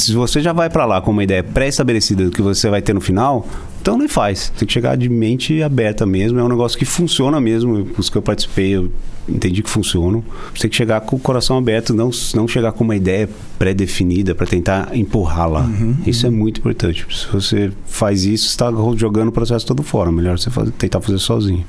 Se 0.00 0.12
você 0.12 0.40
já 0.40 0.52
vai 0.52 0.70
para 0.70 0.84
lá 0.84 1.00
com 1.00 1.10
uma 1.10 1.24
ideia 1.24 1.42
pré-estabelecida 1.42 2.24
do 2.24 2.30
que 2.30 2.40
você 2.40 2.70
vai 2.70 2.80
ter 2.80 2.94
no 2.94 3.00
final, 3.00 3.44
então 3.82 3.98
nem 3.98 4.06
faz. 4.06 4.48
Tem 4.56 4.64
que 4.64 4.72
chegar 4.72 4.96
de 4.96 5.08
mente 5.08 5.60
aberta 5.60 6.06
mesmo. 6.06 6.38
É 6.38 6.44
um 6.44 6.48
negócio 6.48 6.78
que 6.78 6.84
funciona 6.84 7.40
mesmo. 7.40 7.88
Os 7.98 8.08
que 8.08 8.16
eu 8.16 8.22
participei, 8.22 8.76
eu 8.76 8.92
entendi 9.28 9.60
que 9.60 9.68
funcionam. 9.68 10.22
Você 10.54 10.62
tem 10.62 10.70
que 10.70 10.76
chegar 10.76 11.00
com 11.00 11.16
o 11.16 11.18
coração 11.18 11.58
aberto, 11.58 11.92
não, 11.92 12.10
não 12.32 12.46
chegar 12.46 12.70
com 12.70 12.84
uma 12.84 12.94
ideia 12.94 13.28
pré-definida 13.58 14.36
para 14.36 14.46
tentar 14.46 14.96
empurrá-la. 14.96 15.62
Uhum, 15.62 15.96
isso 16.06 16.28
uhum. 16.28 16.32
é 16.32 16.36
muito 16.36 16.60
importante. 16.60 17.04
Se 17.10 17.26
você 17.26 17.72
faz 17.84 18.24
isso, 18.24 18.44
você 18.44 18.50
está 18.50 18.70
jogando 18.96 19.28
o 19.28 19.32
processo 19.32 19.66
todo 19.66 19.82
fora. 19.82 20.12
Melhor 20.12 20.38
você 20.38 20.48
fazer, 20.48 20.70
tentar 20.70 21.00
fazer 21.00 21.18
sozinho. 21.18 21.64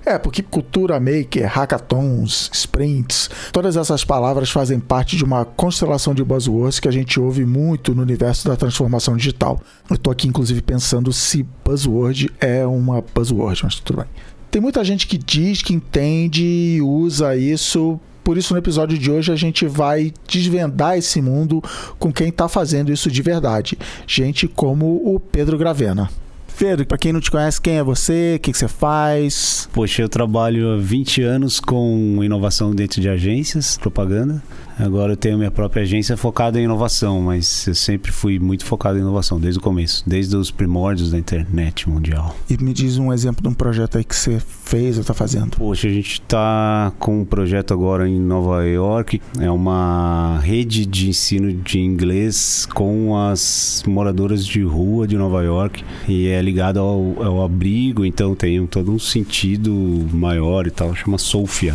É, 0.05 0.19
porque 0.19 0.43
cultura 0.43 0.99
maker, 0.99 1.47
hackathons, 1.47 2.51
sprints, 2.53 3.31
todas 3.53 3.77
essas 3.77 4.05
palavras 4.05 4.51
fazem 4.51 4.81
parte 4.81 5.17
de 5.17 5.23
uma 5.23 5.45
constelação 5.45 6.13
de 6.13 6.25
buzzwords 6.25 6.81
que 6.81 6.89
a 6.89 6.91
gente 6.91 7.21
ouve 7.21 7.45
muito 7.45 7.95
no 7.95 8.03
universo 8.03 8.49
da 8.49 8.57
transformação 8.57 9.17
digital. 9.17 9.61
Eu 9.89 9.95
estou 9.95 10.13
aqui, 10.13 10.27
inclusive, 10.27 10.61
pensando 10.61 11.13
se 11.13 11.47
buzzword 11.65 12.29
é 12.41 12.67
uma 12.67 13.01
buzzword, 13.15 13.61
mas 13.63 13.77
tudo 13.79 13.99
bem. 13.99 14.09
Tem 14.51 14.61
muita 14.61 14.83
gente 14.83 15.07
que 15.07 15.17
diz 15.17 15.63
que 15.63 15.73
entende 15.73 16.45
e 16.45 16.83
usa 16.83 17.37
isso 17.37 18.01
por 18.25 18.39
isso, 18.39 18.55
no 18.55 18.59
episódio 18.59 18.99
de 18.99 19.11
hoje, 19.11 19.33
a 19.33 19.37
gente 19.37 19.67
vai 19.67 20.13
desvendar 20.29 20.97
esse 20.97 21.21
mundo 21.21 21.63
com 21.99 22.13
quem 22.13 22.29
está 22.29 22.49
fazendo 22.49 22.93
isso 22.93 23.11
de 23.11 23.23
verdade. 23.23 23.79
Gente 24.07 24.47
como 24.47 25.03
o 25.05 25.19
Pedro 25.19 25.59
Gravena. 25.59 26.09
Pedro, 26.59 26.87
para 26.87 26.99
quem 26.99 27.13
não 27.13 27.21
te 27.21 27.31
conhece, 27.31 27.61
quem 27.61 27.79
é 27.79 27.83
você? 27.83 28.35
O 28.37 28.41
que, 28.41 28.53
que, 28.53 28.59
você 28.59 28.69
faz? 28.69 29.69
Poxa, 29.73 30.03
eu 30.03 30.09
trabalho 30.09 30.75
há 30.75 30.77
20 30.77 31.23
anos 31.23 31.59
com 31.59 32.23
inovação 32.23 32.75
dentro 32.75 33.01
de 33.01 33.09
agências, 33.09 33.77
propaganda. 33.79 34.41
Agora 34.79 35.13
eu 35.13 35.17
tenho 35.17 35.39
minha 35.39 35.51
própria 35.51 35.83
agência 35.83 36.17
focada 36.17 36.59
em 36.59 36.65
inovação, 36.65 37.21
mas 37.21 37.67
eu 37.67 37.75
sempre 37.75 38.11
fui 38.11 38.39
muito 38.39 38.65
focado 38.65 38.99
em 38.99 39.01
inovação 39.01 39.39
desde 39.39 39.59
o 39.59 39.63
começo, 39.63 40.03
desde 40.07 40.37
os 40.37 40.51
primórdios 40.51 41.11
da 41.11 41.19
internet 41.19 41.89
mundial. 41.89 42.35
E 42.49 42.63
me 42.63 42.73
diz 42.73 42.99
um 42.99 43.13
exemplo 43.13 43.43
de 43.43 43.49
um 43.49 43.55
projeto 43.55 43.99
aí 43.99 44.05
que 44.05 44.15
você 44.15 44.41
fez 44.41 44.97
ou 44.97 45.03
está 45.03 45.15
fazendo? 45.15 45.57
Poxa, 45.57 45.89
a 45.89 45.91
gente 45.91 46.15
está 46.15 46.93
com 46.99 47.21
um 47.21 47.25
projeto 47.25 47.75
agora 47.75 48.09
em 48.09 48.19
Nova 48.19 48.65
York, 48.65 49.21
é 49.39 49.51
uma 49.51 50.39
rede 50.43 50.87
de 50.87 51.09
ensino 51.09 51.53
de 51.53 51.79
inglês 51.81 52.67
com 52.73 53.17
as 53.17 53.83
moradoras 53.87 54.47
de 54.47 54.63
rua 54.63 55.07
de 55.07 55.17
Nova 55.17 55.43
York 55.43 55.85
e 56.09 56.29
é 56.29 56.41
ligado 56.41 56.79
ao, 56.79 57.23
ao 57.23 57.45
abrigo, 57.45 58.05
então 58.05 58.35
tem 58.35 58.67
todo 58.67 58.93
um 58.93 58.99
sentido 58.99 59.73
maior 60.13 60.67
e 60.67 60.71
tal, 60.71 60.95
chama 60.95 61.19
Sofia. 61.19 61.75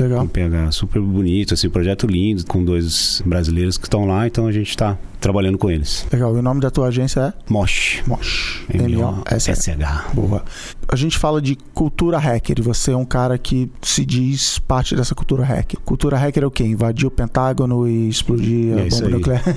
Legal. 0.00 0.24
Um 0.24 0.28
PH 0.28 0.72
super 0.72 1.00
bonito, 1.00 1.54
assim, 1.54 1.68
projeto 1.68 2.06
lindo, 2.06 2.44
com 2.46 2.64
dois 2.64 3.22
brasileiros 3.24 3.78
que 3.78 3.86
estão 3.86 4.06
lá, 4.06 4.26
então 4.26 4.46
a 4.46 4.52
gente 4.52 4.70
está 4.70 4.98
trabalhando 5.24 5.56
com 5.56 5.70
eles. 5.70 6.06
Legal. 6.12 6.36
E 6.36 6.38
o 6.38 6.42
nome 6.42 6.60
da 6.60 6.70
tua 6.70 6.88
agência 6.88 7.20
é? 7.20 7.32
Mosh. 7.50 8.02
Mosh. 8.06 8.62
M-O-S-H. 8.68 10.10
Boa. 10.12 10.44
A 10.86 10.96
gente 10.96 11.16
fala 11.16 11.40
de 11.40 11.56
cultura 11.72 12.18
hacker 12.18 12.58
e 12.58 12.62
você 12.62 12.92
é 12.92 12.96
um 12.96 13.06
cara 13.06 13.38
que 13.38 13.70
se 13.80 14.04
diz 14.04 14.58
parte 14.58 14.94
dessa 14.94 15.14
cultura 15.14 15.42
hacker. 15.42 15.80
Cultura 15.80 16.18
hacker 16.18 16.42
é 16.42 16.46
o 16.46 16.50
quê? 16.50 16.64
Invadir 16.64 17.06
o 17.06 17.10
Pentágono 17.10 17.88
e 17.88 18.06
explodir 18.06 18.76
é 18.76 18.82
a 18.82 18.88
bomba 18.90 19.08
nuclear? 19.08 19.42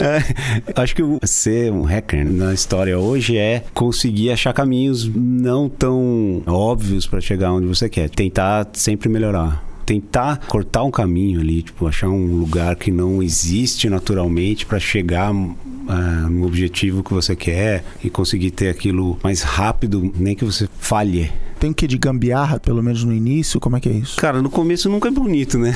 é, 0.00 0.82
acho 0.82 0.96
que 0.96 1.02
ser 1.22 1.70
um 1.72 1.82
hacker 1.82 2.28
na 2.28 2.52
história 2.52 2.98
hoje 2.98 3.36
é 3.36 3.62
conseguir 3.72 4.32
achar 4.32 4.52
caminhos 4.52 5.08
não 5.14 5.68
tão 5.68 6.42
óbvios 6.44 7.06
para 7.06 7.20
chegar 7.20 7.52
onde 7.52 7.68
você 7.68 7.88
quer. 7.88 8.10
Tentar 8.10 8.66
sempre 8.72 9.08
melhorar 9.08 9.67
tentar 9.88 10.40
cortar 10.46 10.82
um 10.82 10.90
caminho 10.90 11.40
ali, 11.40 11.62
tipo, 11.62 11.86
achar 11.86 12.10
um 12.10 12.36
lugar 12.36 12.76
que 12.76 12.90
não 12.90 13.22
existe 13.22 13.88
naturalmente 13.88 14.66
para 14.66 14.78
chegar 14.78 15.32
uh, 15.32 16.28
no 16.28 16.46
objetivo 16.46 17.02
que 17.02 17.14
você 17.14 17.34
quer 17.34 17.82
e 18.04 18.10
conseguir 18.10 18.50
ter 18.50 18.68
aquilo 18.68 19.18
mais 19.24 19.40
rápido, 19.40 20.12
nem 20.14 20.34
que 20.34 20.44
você 20.44 20.68
falhe. 20.78 21.32
Tem 21.58 21.72
que 21.72 21.86
de 21.86 21.96
gambiarra, 21.96 22.60
pelo 22.60 22.82
menos 22.82 23.02
no 23.02 23.14
início? 23.14 23.58
Como 23.58 23.78
é 23.78 23.80
que 23.80 23.88
é 23.88 23.92
isso? 23.92 24.16
Cara, 24.18 24.42
no 24.42 24.50
começo 24.50 24.90
nunca 24.90 25.08
é 25.08 25.10
bonito, 25.10 25.56
né? 25.56 25.74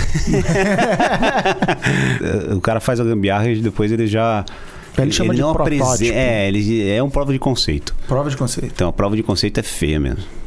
o 2.54 2.60
cara 2.60 2.80
faz 2.80 3.00
a 3.00 3.04
gambiarra 3.04 3.48
e 3.48 3.62
depois 3.62 3.90
ele 3.90 4.06
já 4.06 4.44
ele 4.98 5.10
chama 5.10 5.32
ele 5.32 5.42
de 5.42 5.52
protótipo. 5.52 6.12
É, 6.12 6.48
ele 6.48 6.86
é 6.86 7.02
um 7.02 7.08
prova 7.08 7.32
de 7.32 7.38
conceito. 7.38 7.94
Prova 8.06 8.28
de 8.28 8.36
conceito. 8.36 8.70
Então, 8.74 8.90
a 8.90 8.92
prova 8.92 9.16
de 9.16 9.22
conceito 9.22 9.58
é 9.58 9.62
feia 9.62 9.98
mesmo. 9.98 10.41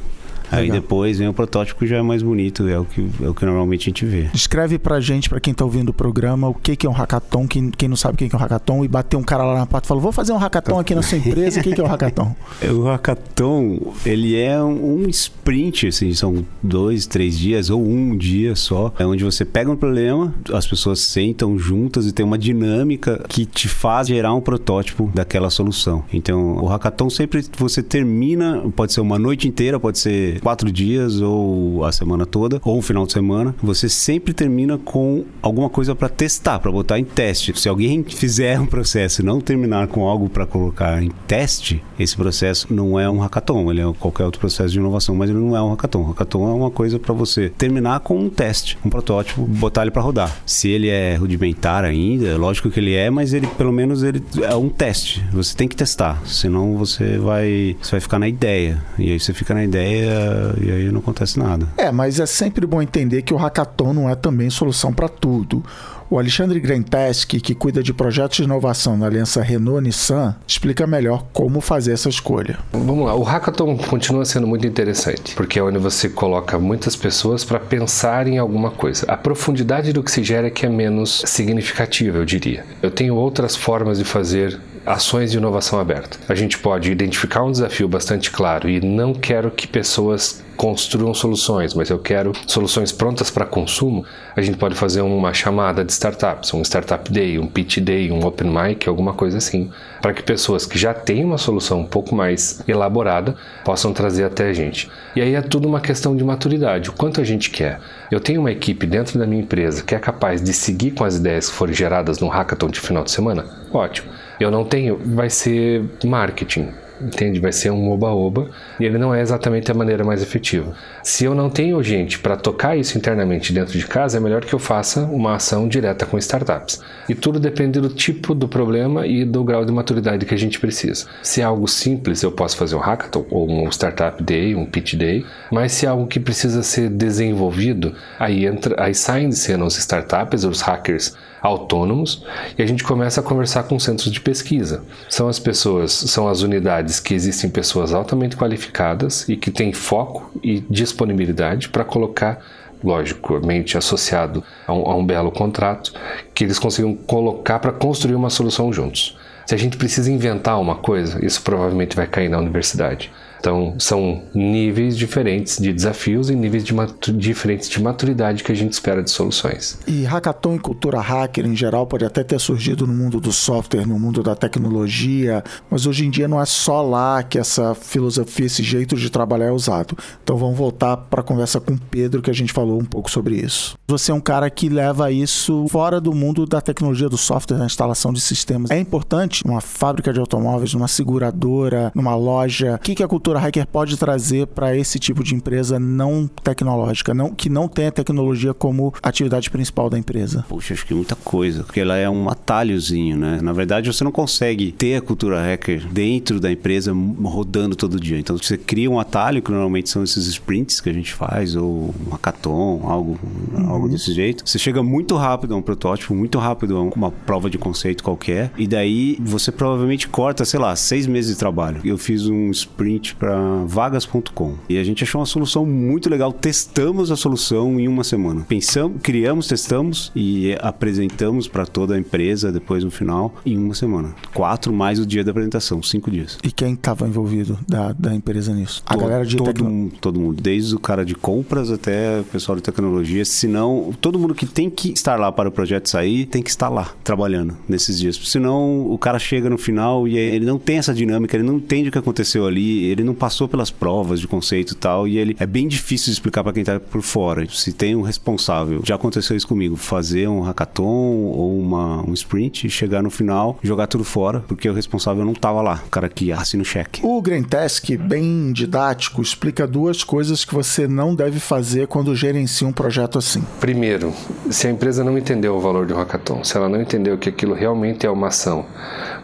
Aí 0.55 0.71
depois 0.71 1.19
vem 1.19 1.27
o 1.27 1.33
protótipo 1.33 1.79
que 1.79 1.87
já 1.87 1.97
é 1.97 2.01
mais 2.01 2.23
bonito, 2.23 2.67
é 2.67 2.79
o 2.79 2.85
que, 2.85 3.07
é 3.21 3.27
o 3.27 3.33
que 3.33 3.45
normalmente 3.45 3.83
a 3.83 3.89
gente 3.89 4.05
vê. 4.05 4.23
Descreve 4.33 4.77
pra 4.77 4.99
gente, 4.99 5.29
pra 5.29 5.39
quem 5.39 5.53
tá 5.53 5.63
ouvindo 5.63 5.89
o 5.89 5.93
programa, 5.93 6.47
o 6.49 6.53
que, 6.53 6.75
que 6.75 6.85
é 6.85 6.89
um 6.89 6.93
hackathon, 6.93 7.47
quem, 7.47 7.69
quem 7.71 7.89
não 7.89 7.95
sabe 7.95 8.15
o 8.15 8.17
que, 8.17 8.33
é 8.33 8.37
um 8.37 8.39
hackathon, 8.39 8.83
e 8.83 8.87
bater 8.87 9.17
um 9.17 9.23
cara 9.23 9.43
lá 9.43 9.59
na 9.59 9.65
porta 9.65 9.87
e 9.87 9.89
falar, 9.89 10.01
vou 10.01 10.11
fazer 10.11 10.33
um 10.33 10.37
hackathon 10.37 10.79
aqui 10.79 10.95
na 10.95 11.01
sua 11.01 11.17
empresa, 11.17 11.59
o 11.59 11.63
que, 11.63 11.73
que 11.73 11.81
é 11.81 11.83
um 11.83 11.87
hackathon? 11.87 12.35
o 12.71 12.83
hackathon, 12.83 13.93
ele 14.05 14.35
é 14.35 14.61
um, 14.61 15.03
um 15.03 15.09
sprint, 15.09 15.87
assim, 15.87 16.13
são 16.13 16.45
dois, 16.61 17.05
três 17.07 17.37
dias, 17.37 17.69
ou 17.69 17.85
um 17.85 18.15
dia 18.15 18.55
só, 18.55 18.93
é 18.97 19.05
onde 19.05 19.23
você 19.23 19.45
pega 19.45 19.69
um 19.69 19.75
problema, 19.75 20.33
as 20.53 20.67
pessoas 20.67 20.99
sentam 20.99 21.57
juntas 21.57 22.05
e 22.05 22.11
tem 22.11 22.25
uma 22.25 22.37
dinâmica 22.37 23.23
que 23.27 23.45
te 23.45 23.67
faz 23.67 24.07
gerar 24.07 24.33
um 24.33 24.41
protótipo 24.41 25.11
daquela 25.13 25.49
solução. 25.49 26.03
Então, 26.11 26.57
o 26.57 26.67
hackathon 26.67 27.09
sempre 27.09 27.43
você 27.57 27.81
termina, 27.81 28.63
pode 28.75 28.93
ser 28.93 29.01
uma 29.01 29.19
noite 29.19 29.47
inteira, 29.47 29.79
pode 29.79 29.99
ser 29.99 30.39
quatro 30.45 30.71
dias 30.71 31.21
ou 31.21 31.83
a 31.83 31.91
semana 31.91 32.23
toda, 32.23 32.61
ou 32.63 32.77
um 32.77 32.81
final 32.81 33.07
de 33.07 33.13
semana, 33.13 33.55
você 33.63 33.89
sempre 33.89 34.31
termina 34.31 34.77
com 34.77 35.25
alguma 35.41 35.71
coisa 35.71 35.95
para 35.95 36.07
testar, 36.07 36.59
para 36.59 36.71
botar 36.71 36.99
em 36.99 37.03
teste. 37.03 37.59
Se 37.59 37.67
alguém 37.67 38.03
fizer 38.03 38.59
um 38.59 38.67
processo 38.67 39.23
e 39.23 39.25
não 39.25 39.41
terminar 39.41 39.87
com 39.87 40.07
algo 40.07 40.29
para 40.29 40.45
colocar 40.45 41.01
em 41.01 41.09
teste, 41.25 41.83
esse 41.99 42.15
processo 42.15 42.71
não 42.71 42.99
é 42.99 43.09
um 43.09 43.17
hackathon, 43.17 43.71
ele 43.71 43.81
é 43.81 43.93
qualquer 43.93 44.23
outro 44.23 44.39
processo 44.39 44.71
de 44.71 44.77
inovação, 44.77 45.15
mas 45.15 45.31
ele 45.31 45.39
não 45.39 45.57
é 45.57 45.63
um 45.63 45.71
hackathon. 45.71 46.03
Hackathon 46.03 46.47
é 46.47 46.53
uma 46.53 46.69
coisa 46.69 46.99
para 46.99 47.13
você 47.15 47.49
terminar 47.49 48.01
com 48.01 48.15
um 48.15 48.29
teste, 48.29 48.77
um 48.85 48.89
protótipo, 48.91 49.41
botar 49.47 49.81
ele 49.81 49.89
para 49.89 50.03
rodar. 50.03 50.31
Se 50.45 50.69
ele 50.69 50.89
é 50.89 51.15
rudimentar 51.15 51.83
ainda, 51.83 52.27
é 52.27 52.37
lógico 52.37 52.69
que 52.69 52.79
ele 52.79 52.93
é, 52.93 53.09
mas 53.09 53.33
ele 53.33 53.47
pelo 53.47 53.71
menos 53.71 54.03
ele 54.03 54.21
é 54.43 54.53
um 54.53 54.69
teste. 54.69 55.25
Você 55.31 55.57
tem 55.57 55.67
que 55.67 55.75
testar, 55.75 56.21
senão 56.23 56.77
você 56.77 57.17
vai 57.17 57.75
você 57.81 57.91
vai 57.93 57.99
ficar 57.99 58.19
na 58.19 58.27
ideia. 58.27 58.79
E 58.99 59.11
aí 59.11 59.19
você 59.19 59.33
fica 59.33 59.51
na 59.51 59.63
ideia 59.63 60.24
e 60.61 60.71
aí 60.71 60.91
não 60.91 60.99
acontece 60.99 61.39
nada. 61.39 61.67
É, 61.77 61.91
mas 61.91 62.19
é 62.19 62.25
sempre 62.25 62.65
bom 62.65 62.81
entender 62.81 63.21
que 63.21 63.33
o 63.33 63.37
hackathon 63.37 63.93
não 63.93 64.09
é 64.09 64.15
também 64.15 64.49
solução 64.49 64.93
para 64.93 65.07
tudo. 65.07 65.63
O 66.07 66.19
Alexandre 66.19 66.59
Grenteski, 66.59 67.41
que 67.41 67.55
cuida 67.55 67.81
de 67.81 67.91
projetos 67.91 68.37
de 68.37 68.43
inovação 68.43 68.95
na 68.95 69.07
aliança 69.07 69.41
Renault-Nissan, 69.41 70.35
explica 70.47 70.85
melhor 70.85 71.25
como 71.33 71.59
fazer 71.59 71.93
essa 71.93 72.07
escolha. 72.09 72.59
Vamos 72.71 73.07
lá, 73.07 73.15
o 73.15 73.23
hackathon 73.23 73.75
continua 73.75 74.23
sendo 74.23 74.45
muito 74.45 74.67
interessante, 74.67 75.33
porque 75.35 75.57
é 75.57 75.63
onde 75.63 75.79
você 75.79 76.07
coloca 76.07 76.59
muitas 76.59 76.95
pessoas 76.95 77.43
para 77.43 77.59
pensar 77.59 78.27
em 78.27 78.37
alguma 78.37 78.69
coisa. 78.69 79.05
A 79.07 79.17
profundidade 79.17 79.91
do 79.91 80.03
que 80.03 80.11
se 80.11 80.23
gera 80.23 80.47
é 80.47 80.51
que 80.51 80.65
é 80.65 80.69
menos 80.69 81.23
significativa, 81.25 82.19
eu 82.19 82.25
diria. 82.25 82.63
Eu 82.83 82.91
tenho 82.91 83.15
outras 83.15 83.55
formas 83.55 83.97
de 83.97 84.05
fazer 84.05 84.59
ações 84.85 85.31
de 85.31 85.37
inovação 85.37 85.79
aberta. 85.79 86.17
A 86.29 86.35
gente 86.35 86.57
pode 86.57 86.91
identificar 86.91 87.43
um 87.43 87.51
desafio 87.51 87.87
bastante 87.87 88.31
claro 88.31 88.69
e 88.69 88.79
não 88.79 89.13
quero 89.13 89.49
que 89.51 89.67
pessoas 89.67 90.43
construam 90.55 91.13
soluções, 91.13 91.73
mas 91.73 91.89
eu 91.89 91.99
quero 91.99 92.31
soluções 92.47 92.91
prontas 92.91 93.29
para 93.29 93.45
consumo, 93.45 94.05
a 94.35 94.41
gente 94.41 94.57
pode 94.57 94.75
fazer 94.75 95.01
uma 95.01 95.33
chamada 95.33 95.83
de 95.83 95.91
startups, 95.91 96.53
um 96.53 96.61
startup 96.61 97.11
day, 97.11 97.37
um 97.37 97.47
pitch 97.47 97.79
day, 97.79 98.11
um 98.11 98.25
open 98.25 98.49
mic, 98.49 98.87
alguma 98.87 99.13
coisa 99.13 99.37
assim, 99.37 99.69
para 100.01 100.13
que 100.13 100.23
pessoas 100.23 100.65
que 100.65 100.77
já 100.77 100.93
têm 100.93 101.23
uma 101.25 101.37
solução 101.37 101.81
um 101.81 101.85
pouco 101.85 102.15
mais 102.15 102.63
elaborada 102.67 103.35
possam 103.63 103.91
trazer 103.91 104.23
até 104.23 104.49
a 104.49 104.53
gente. 104.53 104.89
E 105.15 105.21
aí 105.21 105.35
é 105.35 105.41
tudo 105.41 105.67
uma 105.67 105.81
questão 105.81 106.15
de 106.15 106.23
maturidade, 106.23 106.89
o 106.89 106.93
quanto 106.93 107.19
a 107.19 107.23
gente 107.23 107.49
quer. 107.49 107.79
Eu 108.09 108.19
tenho 108.19 108.39
uma 108.39 108.51
equipe 108.51 108.85
dentro 108.87 109.19
da 109.19 109.25
minha 109.25 109.41
empresa 109.41 109.83
que 109.83 109.95
é 109.95 109.99
capaz 109.99 110.41
de 110.41 110.53
seguir 110.53 110.91
com 110.91 111.03
as 111.03 111.17
ideias 111.17 111.49
que 111.49 111.55
forem 111.55 111.75
geradas 111.75 112.19
no 112.19 112.27
hackathon 112.27 112.69
de 112.69 112.79
final 112.79 113.03
de 113.03 113.11
semana? 113.11 113.64
Ótimo. 113.75 114.09
Eu 114.39 114.49
não 114.49 114.63
tenho, 114.63 114.97
vai 115.03 115.29
ser 115.29 115.83
marketing 116.03 116.71
entende? 117.01 117.39
Vai 117.39 117.51
ser 117.51 117.71
um 117.71 117.89
oba-oba 117.91 118.49
e 118.79 118.85
ele 118.85 118.97
não 118.97 119.13
é 119.13 119.21
exatamente 119.21 119.71
a 119.71 119.73
maneira 119.73 120.03
mais 120.03 120.21
efetiva. 120.21 120.73
Se 121.03 121.25
eu 121.25 121.35
não 121.35 121.49
tenho 121.49 121.81
gente 121.83 122.19
para 122.19 122.37
tocar 122.37 122.77
isso 122.77 122.97
internamente 122.97 123.53
dentro 123.53 123.77
de 123.77 123.85
casa, 123.85 124.17
é 124.17 124.19
melhor 124.19 124.43
que 124.43 124.53
eu 124.53 124.59
faça 124.59 125.01
uma 125.01 125.35
ação 125.35 125.67
direta 125.67 126.05
com 126.05 126.17
startups. 126.17 126.81
E 127.07 127.15
tudo 127.15 127.39
depende 127.39 127.79
do 127.79 127.89
tipo 127.89 128.33
do 128.33 128.47
problema 128.47 129.05
e 129.05 129.25
do 129.25 129.43
grau 129.43 129.65
de 129.65 129.71
maturidade 129.71 130.25
que 130.25 130.33
a 130.33 130.37
gente 130.37 130.59
precisa. 130.59 131.07
Se 131.21 131.41
é 131.41 131.43
algo 131.43 131.67
simples, 131.67 132.23
eu 132.23 132.31
posso 132.31 132.57
fazer 132.57 132.75
um 132.75 132.79
hackathon 132.79 133.25
ou 133.29 133.49
um 133.49 133.69
startup 133.69 134.21
day, 134.23 134.55
um 134.55 134.65
pitch 134.65 134.95
day, 134.95 135.25
mas 135.51 135.73
se 135.73 135.85
é 135.85 135.89
algo 135.89 136.07
que 136.07 136.19
precisa 136.19 136.63
ser 136.63 136.89
desenvolvido, 136.89 137.93
aí 138.19 138.45
entra, 138.45 138.81
aí 138.81 138.93
saem 138.93 139.29
de 139.29 139.35
cena 139.35 139.65
os 139.65 139.77
startups, 139.77 140.43
os 140.43 140.61
hackers 140.61 141.15
autônomos 141.41 142.23
e 142.57 142.61
a 142.61 142.65
gente 142.65 142.83
começa 142.83 143.19
a 143.19 143.23
conversar 143.23 143.63
com 143.63 143.79
centros 143.79 144.11
de 144.11 144.19
pesquisa. 144.19 144.83
São 145.09 145.27
as 145.27 145.39
pessoas, 145.39 145.91
são 145.91 146.27
as 146.27 146.41
unidades 146.41 146.99
que 146.99 147.13
existem 147.13 147.49
pessoas 147.49 147.93
altamente 147.93 148.35
qualificadas 148.35 149.27
e 149.29 149.35
que 149.35 149.51
têm 149.51 149.73
foco 149.73 150.31
e 150.43 150.59
disponibilidade 150.69 151.69
para 151.69 151.83
colocar 151.83 152.41
logicamente 152.83 153.77
associado 153.77 154.43
a 154.67 154.73
um, 154.73 154.91
a 154.91 154.95
um, 154.95 155.05
belo 155.05 155.31
contrato, 155.31 155.93
que 156.33 156.43
eles 156.43 156.59
consigam 156.59 156.93
colocar 156.93 157.59
para 157.59 157.71
construir 157.71 158.15
uma 158.15 158.29
solução 158.29 158.71
juntos. 158.71 159.17
Se 159.45 159.55
a 159.55 159.57
gente 159.57 159.77
precisa 159.77 160.11
inventar 160.11 160.59
uma 160.59 160.75
coisa, 160.75 161.23
isso 161.23 161.41
provavelmente 161.41 161.95
vai 161.95 162.07
cair 162.07 162.29
na 162.29 162.37
universidade. 162.37 163.11
Então, 163.45 163.75
são 163.77 164.23
níveis 164.33 164.97
diferentes 164.97 165.59
de 165.59 165.71
desafios 165.71 166.31
e 166.31 166.35
níveis 166.35 166.63
de 166.63 166.73
diferentes 167.13 167.69
de 167.69 167.79
maturidade 167.79 168.43
que 168.43 168.51
a 168.51 168.55
gente 168.55 168.73
espera 168.73 169.03
de 169.03 169.11
soluções. 169.11 169.77
E 169.85 170.03
hackathon 170.03 170.55
e 170.55 170.59
cultura 170.59 170.99
hacker 170.99 171.45
em 171.45 171.55
geral 171.55 171.85
pode 171.85 172.03
até 172.03 172.23
ter 172.23 172.39
surgido 172.39 172.87
no 172.87 172.93
mundo 172.93 173.19
do 173.19 173.31
software, 173.31 173.85
no 173.85 173.99
mundo 173.99 174.23
da 174.23 174.35
tecnologia, 174.35 175.43
mas 175.69 175.85
hoje 175.85 176.07
em 176.07 176.09
dia 176.09 176.27
não 176.27 176.41
é 176.41 176.45
só 176.45 176.81
lá 176.81 177.21
que 177.21 177.37
essa 177.37 177.75
filosofia, 177.75 178.47
esse 178.47 178.63
jeito 178.63 178.95
de 178.95 179.11
trabalhar 179.11 179.45
é 179.45 179.51
usado. 179.51 179.95
Então, 180.23 180.37
vamos 180.37 180.57
voltar 180.57 180.97
para 180.97 181.21
a 181.21 181.23
conversa 181.23 181.59
com 181.59 181.73
o 181.73 181.79
Pedro, 181.79 182.23
que 182.23 182.31
a 182.31 182.33
gente 182.33 182.51
falou 182.51 182.81
um 182.81 182.85
pouco 182.85 183.11
sobre 183.11 183.35
isso. 183.35 183.77
Você 183.87 184.09
é 184.09 184.15
um 184.15 184.19
cara 184.19 184.49
que 184.49 184.69
leva 184.69 185.11
isso 185.11 185.67
fora 185.69 186.01
do 186.01 186.15
mundo 186.15 186.47
da 186.47 186.59
tecnologia 186.59 187.07
do 187.07 187.17
software, 187.17 187.59
da 187.59 187.65
instalação 187.67 188.11
de 188.11 188.21
sistemas. 188.21 188.71
É 188.71 188.79
importante 188.79 189.43
uma 189.45 189.61
fábrica 189.61 190.11
de 190.11 190.19
automóveis, 190.19 190.73
numa 190.73 190.87
seguradora, 190.87 191.91
numa 191.93 192.15
loja. 192.15 192.77
O 192.77 192.79
que, 192.79 193.03
a 193.03 193.07
cultura 193.07 193.34
cultura 193.35 193.39
hacker 193.39 193.67
pode 193.67 193.97
trazer 193.97 194.47
para 194.47 194.75
esse 194.75 194.97
tipo 194.99 195.23
de 195.23 195.35
empresa 195.35 195.79
não 195.79 196.27
tecnológica, 196.27 197.13
não, 197.13 197.31
que 197.31 197.49
não 197.49 197.67
tem 197.67 197.87
a 197.87 197.91
tecnologia 197.91 198.53
como 198.53 198.93
atividade 199.03 199.49
principal 199.49 199.89
da 199.89 199.97
empresa? 199.97 200.45
Puxa, 200.47 200.73
acho 200.73 200.85
que 200.85 200.93
muita 200.93 201.15
coisa, 201.15 201.63
porque 201.63 201.79
ela 201.79 201.97
é 201.97 202.09
um 202.09 202.29
atalhozinho, 202.29 203.17
né? 203.17 203.39
Na 203.41 203.53
verdade, 203.53 203.91
você 203.91 204.03
não 204.03 204.11
consegue 204.11 204.71
ter 204.71 204.95
a 204.95 205.01
cultura 205.01 205.41
hacker 205.41 205.85
dentro 205.87 206.39
da 206.39 206.51
empresa 206.51 206.93
rodando 207.23 207.75
todo 207.75 207.99
dia. 207.99 208.17
Então, 208.17 208.37
você 208.37 208.57
cria 208.57 208.89
um 208.89 208.99
atalho, 208.99 209.41
que 209.41 209.51
normalmente 209.51 209.89
são 209.89 210.03
esses 210.03 210.27
sprints 210.27 210.79
que 210.79 210.89
a 210.89 210.93
gente 210.93 211.13
faz, 211.13 211.55
ou 211.55 211.93
um 212.07 212.11
hackathon, 212.11 212.81
algo, 212.83 213.19
uhum. 213.53 213.69
algo 213.69 213.89
desse 213.89 214.13
jeito. 214.13 214.43
Você 214.47 214.57
chega 214.57 214.81
muito 214.81 215.15
rápido 215.15 215.53
a 215.53 215.57
um 215.57 215.61
protótipo, 215.61 216.13
muito 216.13 216.37
rápido 216.37 216.77
a 216.77 216.81
uma 216.81 217.11
prova 217.11 217.49
de 217.49 217.57
conceito 217.57 218.03
qualquer, 218.03 218.51
e 218.57 218.67
daí 218.67 219.17
você 219.19 219.51
provavelmente 219.51 220.07
corta, 220.07 220.45
sei 220.45 220.59
lá, 220.59 220.75
seis 220.75 221.07
meses 221.07 221.31
de 221.31 221.39
trabalho. 221.39 221.81
Eu 221.83 221.97
fiz 221.97 222.27
um 222.27 222.49
sprint 222.51 223.15
para 223.25 223.63
vagas.com. 223.65 224.53
E 224.69 224.77
a 224.77 224.83
gente 224.83 225.03
achou 225.03 225.19
uma 225.19 225.25
solução 225.25 225.65
muito 225.65 226.11
legal. 226.11 226.31
Testamos 226.31 227.09
a 227.09 227.15
solução 227.15 227.79
em 227.79 227.87
uma 227.87 228.03
semana. 228.03 228.45
Pensamos, 228.47 229.01
criamos, 229.01 229.47
testamos 229.47 230.11
e 230.15 230.55
apresentamos 230.61 231.47
para 231.47 231.65
toda 231.65 231.95
a 231.95 231.97
empresa 231.97 232.51
depois 232.51 232.83
no 232.83 232.91
final 232.91 233.33
em 233.43 233.57
uma 233.57 233.73
semana. 233.73 234.13
Quatro 234.31 234.71
mais 234.71 234.99
o 234.99 235.07
dia 235.07 235.23
da 235.23 235.31
apresentação, 235.31 235.81
cinco 235.81 236.11
dias. 236.11 236.37
E 236.43 236.51
quem 236.51 236.73
estava 236.73 237.07
envolvido 237.07 237.57
da, 237.67 237.93
da 237.93 238.13
empresa 238.13 238.53
nisso? 238.53 238.83
A 238.85 238.93
todo, 238.93 239.01
galera 239.01 239.25
de 239.25 239.37
todo 239.37 239.47
tecno... 239.47 239.69
mundo, 239.71 239.93
todo 239.99 240.19
mundo, 240.19 240.39
desde 240.39 240.75
o 240.75 240.79
cara 240.79 241.03
de 241.03 241.15
compras 241.15 241.71
até 241.71 242.19
o 242.19 242.25
pessoal 242.25 242.55
de 242.55 242.61
tecnologia. 242.61 243.25
Senão, 243.25 243.91
todo 243.99 244.19
mundo 244.19 244.35
que 244.35 244.45
tem 244.45 244.69
que 244.69 244.91
estar 244.91 245.19
lá 245.19 245.31
para 245.31 245.49
o 245.49 245.51
projeto 245.51 245.89
sair 245.89 246.27
tem 246.27 246.43
que 246.43 246.49
estar 246.51 246.69
lá 246.69 246.93
trabalhando 247.03 247.57
nesses 247.67 247.97
dias. 247.97 248.17
Senão, 248.23 248.85
o 248.87 248.99
cara 248.99 249.17
chega 249.17 249.49
no 249.49 249.57
final 249.57 250.07
e 250.07 250.15
ele 250.15 250.45
não 250.45 250.59
tem 250.59 250.77
essa 250.77 250.93
dinâmica, 250.93 251.35
ele 251.35 251.43
não 251.43 251.55
entende 251.55 251.89
o 251.89 251.91
que 251.91 251.97
aconteceu 251.97 252.45
ali, 252.45 252.85
ele 252.85 253.03
não 253.05 253.13
passou 253.13 253.47
pelas 253.47 253.71
provas 253.71 254.19
de 254.19 254.27
conceito 254.27 254.73
e 254.73 254.75
tal, 254.75 255.07
e 255.07 255.17
ele 255.17 255.35
é 255.39 255.45
bem 255.45 255.67
difícil 255.67 256.07
de 256.07 256.13
explicar 256.13 256.43
para 256.43 256.53
quem 256.53 256.63
tá 256.63 256.79
por 256.79 257.01
fora. 257.01 257.47
Se 257.49 257.71
tem 257.71 257.95
um 257.95 258.01
responsável, 258.01 258.81
já 258.83 258.95
aconteceu 258.95 259.35
isso 259.35 259.47
comigo, 259.47 259.75
fazer 259.75 260.27
um 260.27 260.41
hackathon 260.41 260.83
ou 260.83 261.57
uma, 261.57 262.07
um 262.07 262.13
sprint, 262.13 262.69
chegar 262.69 263.01
no 263.01 263.09
final, 263.09 263.57
jogar 263.63 263.87
tudo 263.87 264.03
fora, 264.03 264.43
porque 264.47 264.69
o 264.69 264.73
responsável 264.73 265.23
não 265.23 265.33
tava 265.33 265.61
lá, 265.61 265.81
o 265.85 265.89
cara 265.89 266.09
que 266.09 266.31
assina 266.31 266.63
o 266.63 266.65
cheque. 266.65 267.01
O 267.03 267.21
Task, 267.49 267.89
bem 267.97 268.51
didático, 268.51 269.21
explica 269.21 269.67
duas 269.67 270.03
coisas 270.03 270.45
que 270.45 270.53
você 270.53 270.87
não 270.87 271.13
deve 271.13 271.39
fazer 271.39 271.87
quando 271.87 272.15
gerencia 272.15 272.67
um 272.67 272.71
projeto 272.71 273.17
assim. 273.17 273.43
Primeiro, 273.59 274.13
se 274.49 274.67
a 274.67 274.71
empresa 274.71 275.03
não 275.03 275.17
entendeu 275.17 275.55
o 275.55 275.59
valor 275.59 275.85
de 275.85 275.93
um 275.93 275.97
hackathon, 275.97 276.43
se 276.43 276.55
ela 276.55 276.69
não 276.69 276.81
entendeu 276.81 277.17
que 277.17 277.29
aquilo 277.29 277.53
realmente 277.53 278.05
é 278.05 278.09
uma 278.09 278.27
ação 278.27 278.65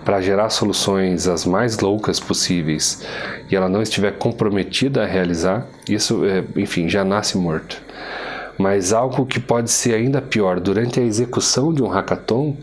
para 0.03 0.21
gerar 0.21 0.49
soluções 0.49 1.27
as 1.27 1.45
mais 1.45 1.79
loucas 1.79 2.19
possíveis 2.19 3.05
e 3.49 3.55
ela 3.55 3.69
não 3.69 3.81
estiver 3.81 4.17
comprometida 4.17 5.03
a 5.03 5.05
realizar, 5.05 5.67
isso, 5.87 6.25
é, 6.25 6.43
enfim, 6.55 6.89
já 6.89 7.03
nasce 7.03 7.37
morto. 7.37 7.81
Mas 8.57 8.93
algo 8.93 9.25
que 9.25 9.39
pode 9.39 9.71
ser 9.71 9.95
ainda 9.95 10.21
pior 10.21 10.59
durante 10.59 10.99
a 10.99 11.03
execução 11.03 11.73
de 11.73 11.81
um 11.81 11.87
hackathon 11.87 12.55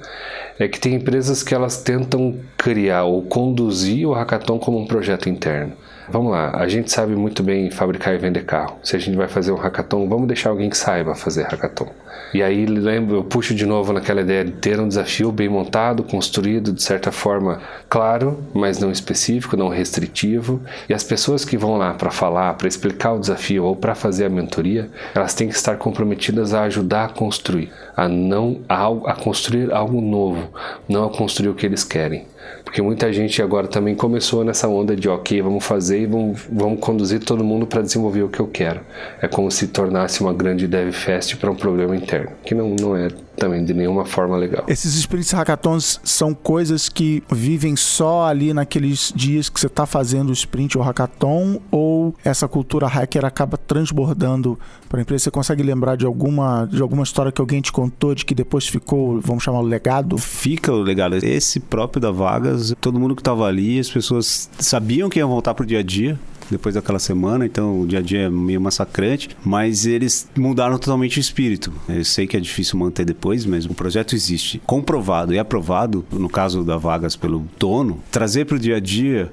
é 0.59 0.69
que 0.69 0.79
tem 0.79 0.95
empresas 0.95 1.43
que 1.43 1.55
elas 1.55 1.83
tentam 1.83 2.39
criar 2.57 3.05
ou 3.05 3.23
conduzir 3.23 4.07
o 4.07 4.13
hackathon 4.13 4.59
como 4.59 4.79
um 4.79 4.87
projeto 4.87 5.29
interno. 5.29 5.73
Vamos 6.11 6.33
lá, 6.33 6.57
a 6.57 6.67
gente 6.67 6.91
sabe 6.91 7.15
muito 7.15 7.43
bem 7.43 7.71
fabricar 7.71 8.15
e 8.15 8.19
vender 8.19 8.43
carro. 8.45 8.79
Se 8.83 8.97
a 8.97 8.99
gente 8.99 9.15
vai 9.15 9.29
fazer 9.29 9.53
um 9.53 9.57
hackathon, 9.57 10.09
vamos 10.09 10.27
deixar 10.27 10.49
alguém 10.49 10.71
que 10.71 10.77
saiba 10.77 11.15
fazer 11.15 11.43
hackathon. 11.43 11.93
E 12.33 12.43
aí 12.43 12.65
lembro, 12.65 13.17
eu 13.17 13.25
puxo 13.25 13.55
de 13.55 13.67
novo 13.67 13.93
naquela 13.93 14.23
ideia 14.23 14.43
de 14.43 14.53
ter 14.53 14.81
um 14.81 14.89
desafio 14.89 15.31
bem 15.31 15.51
montado, 15.51 16.03
construído 16.03 16.73
de 16.73 16.83
certa 16.83 17.13
forma 17.13 17.61
claro, 17.91 18.43
mas 18.55 18.79
não 18.79 18.91
específico, 18.91 19.55
não 19.55 19.69
restritivo. 19.69 20.63
E 20.89 20.95
as 20.95 21.05
pessoas 21.05 21.45
que 21.45 21.59
vão 21.59 21.77
lá 21.77 21.93
para 21.93 22.11
falar, 22.11 22.55
para 22.55 22.69
explicar 22.69 23.13
o 23.13 23.21
desafio 23.21 23.65
ou 23.65 23.77
para 23.77 23.95
fazer 23.95 24.25
a 24.25 24.31
mentoria, 24.31 24.89
elas 25.15 25.35
têm 25.35 25.49
que 25.49 25.55
estar 25.55 25.77
comprometidas 25.77 26.55
a 26.55 26.63
ajudar 26.63 27.05
a 27.05 27.09
construir, 27.09 27.71
a 27.95 28.09
não 28.09 28.61
a, 28.67 28.87
a 28.87 29.15
construir 29.15 29.73
algo 29.75 30.01
novo, 30.01 30.49
não 30.89 31.05
a 31.05 31.11
construir 31.11 31.51
o 31.51 31.55
que 31.55 31.67
eles 31.67 31.85
querem. 31.85 32.27
Porque 32.65 32.83
muita 32.83 33.13
gente 33.13 33.41
agora 33.43 33.67
também 33.67 33.95
começou 33.95 34.45
nessa 34.45 34.69
onda 34.69 34.95
de, 34.95 35.09
ok, 35.09 35.41
vamos 35.41 35.65
fazer 35.65 36.01
e 36.01 36.07
vamos, 36.07 36.41
vamos 36.51 36.81
conduzir 36.81 37.21
todo 37.21 37.43
mundo 37.43 37.67
para 37.67 37.83
desenvolver 37.83 38.23
o 38.23 38.29
que 38.29 38.41
eu 38.41 38.47
quero. 38.47 38.81
É 39.21 39.29
como 39.29 39.51
se 39.51 39.69
tornasse 39.69 40.21
uma 40.21 40.33
grande 40.33 40.67
dev 40.67 40.93
fest 40.93 41.37
para 41.37 41.51
um 41.51 41.55
problema 41.55 41.97
interno, 41.97 42.31
que 42.45 42.55
não, 42.55 42.75
não 42.79 42.97
é 42.97 43.09
também 43.39 43.65
de 43.65 43.73
nenhuma 43.73 44.05
forma 44.05 44.37
legal. 44.37 44.65
Esses 44.69 44.95
sprints 44.95 45.31
hackathons 45.31 46.01
são 46.05 46.35
coisas 46.35 46.89
que 46.89 47.23
vivem 47.31 47.77
só 47.77 48.27
ali 48.27 48.53
naqueles 48.53 49.13
dias 49.15 49.49
que 49.49 49.59
você 49.59 49.67
está 49.67 49.87
fazendo 49.87 50.31
o 50.31 50.33
sprint 50.33 50.77
ou 50.77 50.85
hackathon 50.85 51.61
ou 51.71 52.15
essa 52.25 52.49
cultura 52.49 52.87
hacker 52.87 53.25
acaba 53.25 53.57
transbordando 53.57 54.59
para 54.89 55.01
a 55.01 55.03
empresa? 55.03 55.25
Você 55.25 55.31
consegue 55.31 55.63
lembrar 55.63 55.97
de 55.97 56.07
alguma, 56.07 56.67
de 56.67 56.81
alguma 56.81 57.03
história 57.03 57.31
que 57.31 57.41
alguém 57.41 57.61
te 57.61 57.71
contou 57.71 58.15
de 58.15 58.25
que 58.25 58.35
depois 58.35 58.67
ficou, 58.67 59.21
vamos 59.21 59.43
chamar, 59.43 59.61
o 59.61 59.63
legado? 59.63 60.19
Fica 60.19 60.73
o 60.73 60.81
legado. 60.81 61.17
Esse 61.17 61.61
próprio 61.61 62.01
da 62.01 62.11
Vagas, 62.11 62.75
todo 62.81 62.99
mundo 62.99 63.15
que 63.15 63.21
estava 63.21 63.47
ali, 63.47 63.79
as 63.79 63.91
pessoas 63.91 64.49
sabiam 64.59 65.09
que 65.09 65.19
iam 65.19 65.29
voltar 65.29 65.55
pro 65.55 65.67
dia 65.67 65.81
a 65.81 65.83
dia, 65.83 66.19
depois 66.51 66.75
daquela 66.75 66.99
semana, 66.99 67.47
então 67.47 67.81
o 67.81 67.87
dia 67.87 67.99
a 67.99 68.03
dia 68.03 68.23
é 68.23 68.31
meio 68.31 68.61
massacrante, 68.61 69.31
mas 69.45 69.87
eles 69.87 70.29
mudaram 70.37 70.79
totalmente 70.79 71.19
o 71.19 71.21
espírito. 71.21 71.73
Eu 71.89 72.05
sei 72.05 72.27
que 72.27 72.37
é 72.37 72.41
difícil 72.41 72.79
manter 72.79 73.05
depois, 73.05 73.45
mas 73.45 73.65
o 73.65 73.75
projeto 73.75 74.15
existe. 74.15 74.61
Comprovado 74.67 75.35
e 75.35 75.39
aprovado, 75.39 76.05
no 76.13 76.29
caso 76.29 76.65
da 76.65 76.77
Vagas 76.77 77.17
pelo 77.17 77.47
dono, 77.59 78.03
trazer 78.11 78.47
para 78.47 78.57
o 78.57 78.59
dia 78.59 78.77
a 78.77 78.81
dia 78.81 79.31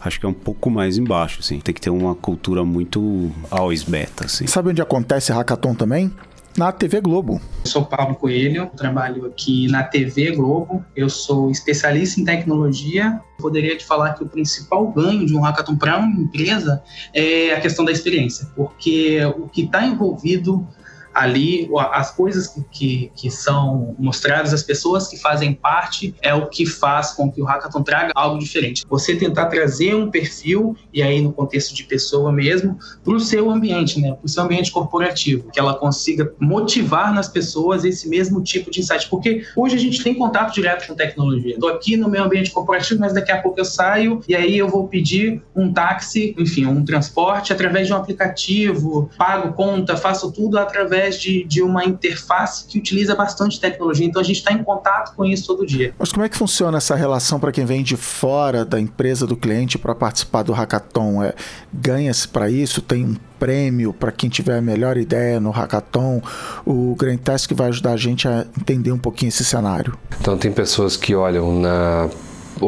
acho 0.00 0.20
que 0.20 0.26
é 0.26 0.28
um 0.28 0.34
pouco 0.34 0.70
mais 0.70 0.98
embaixo, 0.98 1.38
assim. 1.40 1.58
Tem 1.60 1.74
que 1.74 1.80
ter 1.80 1.90
uma 1.90 2.14
cultura 2.14 2.62
muito 2.64 3.30
always 3.50 3.82
beta, 3.82 4.26
assim. 4.26 4.46
Sabe 4.46 4.68
onde 4.68 4.82
acontece 4.82 5.32
hackathon 5.32 5.74
também? 5.74 6.12
Na 6.56 6.70
TV 6.70 7.00
Globo. 7.00 7.40
Eu 7.64 7.70
sou 7.70 7.84
Pablo 7.84 8.14
Coelho, 8.14 8.70
trabalho 8.76 9.26
aqui 9.26 9.66
na 9.68 9.82
TV 9.82 10.32
Globo. 10.32 10.84
Eu 10.94 11.08
sou 11.08 11.50
especialista 11.50 12.20
em 12.20 12.24
tecnologia. 12.24 13.20
Poderia 13.38 13.76
te 13.76 13.84
falar 13.84 14.14
que 14.14 14.22
o 14.22 14.28
principal 14.28 14.86
ganho 14.88 15.26
de 15.26 15.34
um 15.34 15.40
hackathon 15.40 15.76
para 15.76 15.98
uma 15.98 16.20
empresa 16.20 16.82
é 17.12 17.52
a 17.52 17.60
questão 17.60 17.84
da 17.84 17.92
experiência, 17.92 18.48
porque 18.54 19.18
o 19.36 19.48
que 19.48 19.62
está 19.62 19.84
envolvido 19.84 20.66
ali 21.14 21.68
as 21.92 22.10
coisas 22.10 22.48
que, 22.48 22.64
que, 22.70 23.12
que 23.14 23.30
são 23.30 23.94
mostradas, 23.98 24.52
as 24.52 24.62
pessoas 24.62 25.08
que 25.08 25.16
fazem 25.16 25.54
parte, 25.54 26.14
é 26.20 26.34
o 26.34 26.46
que 26.48 26.66
faz 26.66 27.12
com 27.12 27.30
que 27.30 27.40
o 27.40 27.44
hackathon 27.44 27.82
traga 27.82 28.12
algo 28.14 28.38
diferente. 28.38 28.84
Você 28.88 29.16
tentar 29.16 29.46
trazer 29.46 29.94
um 29.94 30.10
perfil, 30.10 30.76
e 30.92 31.02
aí 31.02 31.20
no 31.20 31.32
contexto 31.32 31.74
de 31.74 31.84
pessoa 31.84 32.32
mesmo, 32.32 32.78
para 33.02 33.14
o 33.14 33.20
seu 33.20 33.50
ambiente, 33.50 34.00
né? 34.00 34.12
para 34.12 34.26
o 34.26 34.28
seu 34.28 34.42
ambiente 34.42 34.70
corporativo, 34.70 35.50
que 35.52 35.60
ela 35.60 35.74
consiga 35.74 36.32
motivar 36.40 37.12
nas 37.14 37.28
pessoas 37.28 37.84
esse 37.84 38.08
mesmo 38.08 38.42
tipo 38.42 38.70
de 38.70 38.80
insight. 38.80 39.08
Porque 39.08 39.44
hoje 39.56 39.76
a 39.76 39.78
gente 39.78 40.02
tem 40.02 40.14
contato 40.14 40.52
direto 40.54 40.86
com 40.86 40.94
tecnologia. 40.94 41.54
Estou 41.54 41.68
aqui 41.68 41.96
no 41.96 42.08
meu 42.08 42.24
ambiente 42.24 42.50
corporativo, 42.50 43.00
mas 43.00 43.12
daqui 43.12 43.30
a 43.30 43.40
pouco 43.40 43.60
eu 43.60 43.64
saio 43.64 44.20
e 44.28 44.34
aí 44.34 44.58
eu 44.58 44.68
vou 44.68 44.88
pedir 44.88 45.42
um 45.54 45.72
táxi, 45.72 46.34
enfim, 46.38 46.66
um 46.66 46.84
transporte 46.84 47.52
através 47.52 47.86
de 47.86 47.92
um 47.92 47.96
aplicativo, 47.96 49.10
pago 49.16 49.52
conta, 49.52 49.96
faço 49.96 50.32
tudo 50.32 50.58
através 51.04 51.20
de, 51.20 51.44
de 51.44 51.62
uma 51.62 51.84
interface 51.84 52.64
que 52.66 52.78
utiliza 52.78 53.14
bastante 53.14 53.60
tecnologia. 53.60 54.06
Então 54.06 54.20
a 54.20 54.24
gente 54.24 54.38
está 54.38 54.52
em 54.52 54.62
contato 54.62 55.14
com 55.14 55.24
isso 55.24 55.46
todo 55.46 55.66
dia. 55.66 55.94
Mas 55.98 56.12
como 56.12 56.24
é 56.24 56.28
que 56.28 56.36
funciona 56.36 56.78
essa 56.78 56.94
relação 56.94 57.38
para 57.38 57.52
quem 57.52 57.64
vem 57.64 57.82
de 57.82 57.96
fora 57.96 58.64
da 58.64 58.80
empresa 58.80 59.26
do 59.26 59.36
cliente 59.36 59.78
para 59.78 59.94
participar 59.94 60.42
do 60.42 60.52
hackathon? 60.52 61.22
É, 61.22 61.34
Ganha-se 61.72 62.26
para 62.26 62.48
isso? 62.50 62.80
Tem 62.80 63.04
um 63.04 63.16
prêmio 63.38 63.92
para 63.92 64.10
quem 64.10 64.30
tiver 64.30 64.58
a 64.58 64.62
melhor 64.62 64.96
ideia 64.96 65.38
no 65.38 65.50
hackathon? 65.50 66.22
O 66.64 66.94
Grand 66.94 67.18
Task 67.18 67.52
vai 67.52 67.68
ajudar 67.68 67.92
a 67.92 67.96
gente 67.96 68.26
a 68.26 68.46
entender 68.58 68.92
um 68.92 68.98
pouquinho 68.98 69.28
esse 69.28 69.44
cenário. 69.44 69.96
Então 70.20 70.36
tem 70.38 70.52
pessoas 70.52 70.96
que 70.96 71.14
olham 71.14 71.60
na 71.60 72.08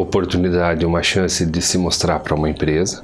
oportunidade, 0.00 0.86
uma 0.86 1.02
chance 1.02 1.44
de 1.44 1.62
se 1.62 1.78
mostrar 1.78 2.20
para 2.20 2.34
uma 2.34 2.48
empresa, 2.48 3.02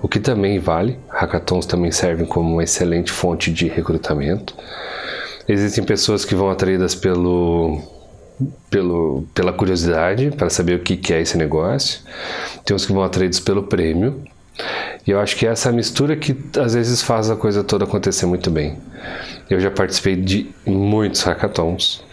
o 0.00 0.08
que 0.08 0.18
também 0.18 0.58
vale. 0.58 0.98
Hackathons 1.08 1.66
também 1.66 1.90
servem 1.90 2.26
como 2.26 2.54
uma 2.54 2.64
excelente 2.64 3.10
fonte 3.10 3.52
de 3.52 3.68
recrutamento. 3.68 4.54
Existem 5.48 5.84
pessoas 5.84 6.24
que 6.24 6.34
vão 6.34 6.50
atraídas 6.50 6.94
pelo, 6.94 7.80
pelo, 8.70 9.24
pela 9.34 9.52
curiosidade 9.52 10.30
para 10.30 10.50
saber 10.50 10.76
o 10.76 10.82
que, 10.82 11.12
é 11.12 11.20
esse 11.20 11.36
negócio. 11.36 12.00
Tem 12.64 12.74
uns 12.74 12.86
que 12.86 12.92
vão 12.92 13.02
atraídos 13.02 13.40
pelo 13.40 13.64
prêmio. 13.64 14.22
E 15.06 15.10
eu 15.10 15.18
acho 15.18 15.36
que 15.36 15.46
é 15.46 15.50
essa 15.50 15.72
mistura 15.72 16.14
que 16.14 16.36
às 16.58 16.74
vezes 16.74 17.02
faz 17.02 17.30
a 17.30 17.36
coisa 17.36 17.64
toda 17.64 17.84
acontecer 17.84 18.26
muito 18.26 18.50
bem. 18.50 18.78
Eu 19.50 19.58
já 19.60 19.70
participei 19.70 20.16
de 20.16 20.50
muitos 20.64 21.22
hackathons 21.22 22.04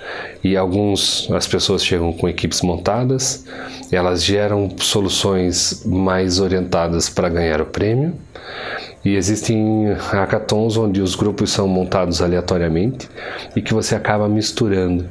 e 0.43 0.57
alguns 0.57 1.29
as 1.31 1.47
pessoas 1.47 1.85
chegam 1.85 2.11
com 2.11 2.27
equipes 2.27 2.61
montadas, 2.61 3.45
elas 3.91 4.23
geram 4.23 4.69
soluções 4.79 5.83
mais 5.85 6.39
orientadas 6.39 7.09
para 7.09 7.29
ganhar 7.29 7.61
o 7.61 7.65
prêmio 7.65 8.15
e 9.03 9.15
existem 9.15 9.93
hackathons 9.93 10.75
onde 10.75 11.01
os 11.01 11.15
grupos 11.15 11.51
são 11.51 11.67
montados 11.67 12.21
aleatoriamente 12.21 13.09
e 13.55 13.61
que 13.61 13.73
você 13.73 13.95
acaba 13.95 14.27
misturando 14.27 15.05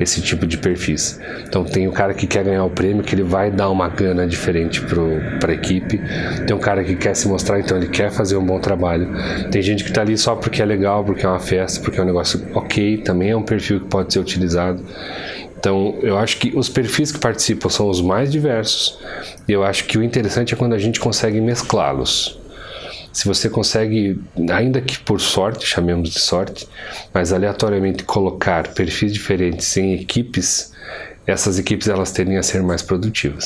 esse 0.00 0.22
tipo 0.22 0.46
de 0.46 0.56
perfis. 0.56 1.20
Então 1.46 1.62
tem 1.62 1.86
o 1.86 1.92
cara 1.92 2.14
que 2.14 2.26
quer 2.26 2.44
ganhar 2.44 2.64
o 2.64 2.70
prêmio, 2.70 3.02
que 3.02 3.14
ele 3.14 3.22
vai 3.22 3.50
dar 3.50 3.68
uma 3.68 3.88
gana 3.88 4.26
diferente 4.26 4.80
para 5.38 5.52
a 5.52 5.54
equipe. 5.54 6.00
Tem 6.46 6.56
um 6.56 6.60
cara 6.60 6.82
que 6.82 6.96
quer 6.96 7.14
se 7.14 7.28
mostrar, 7.28 7.60
então 7.60 7.76
ele 7.76 7.88
quer 7.88 8.10
fazer 8.10 8.36
um 8.36 8.44
bom 8.44 8.58
trabalho. 8.58 9.08
Tem 9.50 9.60
gente 9.60 9.84
que 9.84 9.90
está 9.90 10.00
ali 10.00 10.16
só 10.16 10.34
porque 10.34 10.62
é 10.62 10.64
legal, 10.64 11.04
porque 11.04 11.26
é 11.26 11.28
uma 11.28 11.40
festa, 11.40 11.82
porque 11.82 12.00
é 12.00 12.02
um 12.02 12.06
negócio 12.06 12.42
ok, 12.54 12.98
também 12.98 13.30
é 13.30 13.36
um 13.36 13.42
perfil 13.42 13.80
que 13.80 13.86
pode 13.86 14.12
ser 14.12 14.20
utilizado. 14.20 14.82
Então, 15.58 15.96
eu 16.02 16.18
acho 16.18 16.38
que 16.38 16.52
os 16.54 16.68
perfis 16.68 17.10
que 17.10 17.18
participam 17.18 17.70
são 17.70 17.88
os 17.88 18.00
mais 18.02 18.30
diversos. 18.30 18.98
E 19.48 19.52
eu 19.52 19.64
acho 19.64 19.84
que 19.84 19.96
o 19.96 20.02
interessante 20.02 20.52
é 20.52 20.56
quando 20.56 20.74
a 20.74 20.78
gente 20.78 21.00
consegue 21.00 21.40
mesclá-los 21.40 22.43
se 23.14 23.28
você 23.28 23.48
consegue, 23.48 24.20
ainda 24.52 24.80
que 24.80 24.98
por 24.98 25.20
sorte, 25.20 25.64
chamemos 25.64 26.10
de 26.10 26.18
sorte, 26.18 26.68
mas 27.14 27.32
aleatoriamente 27.32 28.02
colocar 28.02 28.74
perfis 28.74 29.12
diferentes 29.12 29.76
em 29.76 29.94
equipes, 29.94 30.72
essas 31.24 31.56
equipes 31.56 31.86
elas 31.86 32.10
tendem 32.10 32.36
a 32.36 32.42
ser 32.42 32.60
mais 32.60 32.82
produtivas. 32.82 33.44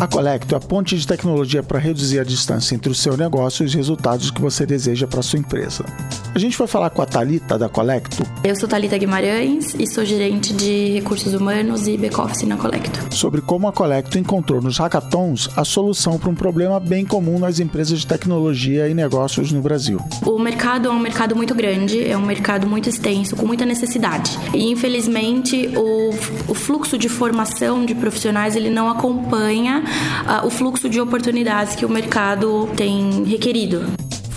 A 0.00 0.08
Colecto 0.08 0.54
é 0.54 0.58
a 0.58 0.60
ponte 0.60 0.98
de 0.98 1.06
tecnologia 1.06 1.62
para 1.62 1.78
reduzir 1.78 2.18
a 2.18 2.24
distância 2.24 2.74
entre 2.74 2.90
o 2.90 2.94
seu 2.94 3.16
negócio 3.16 3.62
e 3.62 3.66
os 3.66 3.74
resultados 3.74 4.32
que 4.32 4.40
você 4.40 4.66
deseja 4.66 5.06
para 5.06 5.22
sua 5.22 5.38
empresa. 5.38 5.84
A 6.32 6.38
gente 6.38 6.56
vai 6.56 6.68
falar 6.68 6.90
com 6.90 7.02
a 7.02 7.06
Talita 7.06 7.58
da 7.58 7.68
Colecto. 7.68 8.22
Eu 8.44 8.54
sou 8.54 8.68
Talita 8.68 8.96
Guimarães 8.96 9.74
e 9.74 9.84
sou 9.84 10.04
gerente 10.04 10.52
de 10.52 10.92
recursos 10.92 11.34
humanos 11.34 11.88
e 11.88 11.96
back-office 11.96 12.46
na 12.46 12.56
Colecto. 12.56 13.12
Sobre 13.12 13.40
como 13.40 13.66
a 13.66 13.72
Colecto 13.72 14.16
encontrou 14.16 14.62
nos 14.62 14.78
hackathons 14.78 15.50
a 15.56 15.64
solução 15.64 16.20
para 16.20 16.30
um 16.30 16.34
problema 16.34 16.78
bem 16.78 17.04
comum 17.04 17.40
nas 17.40 17.58
empresas 17.58 17.98
de 17.98 18.06
tecnologia 18.06 18.88
e 18.88 18.94
negócios 18.94 19.50
no 19.50 19.60
Brasil. 19.60 19.98
O 20.24 20.38
mercado 20.38 20.86
é 20.86 20.92
um 20.92 21.00
mercado 21.00 21.34
muito 21.34 21.52
grande, 21.52 22.08
é 22.08 22.16
um 22.16 22.24
mercado 22.24 22.64
muito 22.64 22.88
extenso, 22.88 23.34
com 23.34 23.44
muita 23.44 23.66
necessidade. 23.66 24.38
E 24.54 24.70
infelizmente 24.70 25.68
o, 25.76 26.10
o 26.46 26.54
fluxo 26.54 26.96
de 26.96 27.08
formação 27.08 27.84
de 27.84 27.92
profissionais 27.92 28.54
ele 28.54 28.70
não 28.70 28.88
acompanha 28.88 29.82
uh, 29.82 30.46
o 30.46 30.50
fluxo 30.50 30.88
de 30.88 31.00
oportunidades 31.00 31.74
que 31.74 31.84
o 31.84 31.88
mercado 31.88 32.68
tem 32.76 33.24
requerido. 33.24 33.84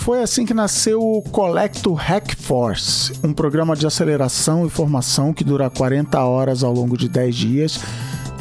Foi 0.04 0.22
assim 0.22 0.44
que 0.44 0.52
nasceu 0.52 1.00
o 1.00 1.22
Colecto 1.22 1.94
Hack 1.94 2.36
Force, 2.36 3.10
um 3.24 3.32
programa 3.32 3.74
de 3.74 3.86
aceleração 3.86 4.66
e 4.66 4.68
formação 4.68 5.32
que 5.32 5.42
dura 5.42 5.70
40 5.70 6.22
horas 6.22 6.62
ao 6.62 6.74
longo 6.74 6.94
de 6.94 7.08
10 7.08 7.34
dias 7.34 7.80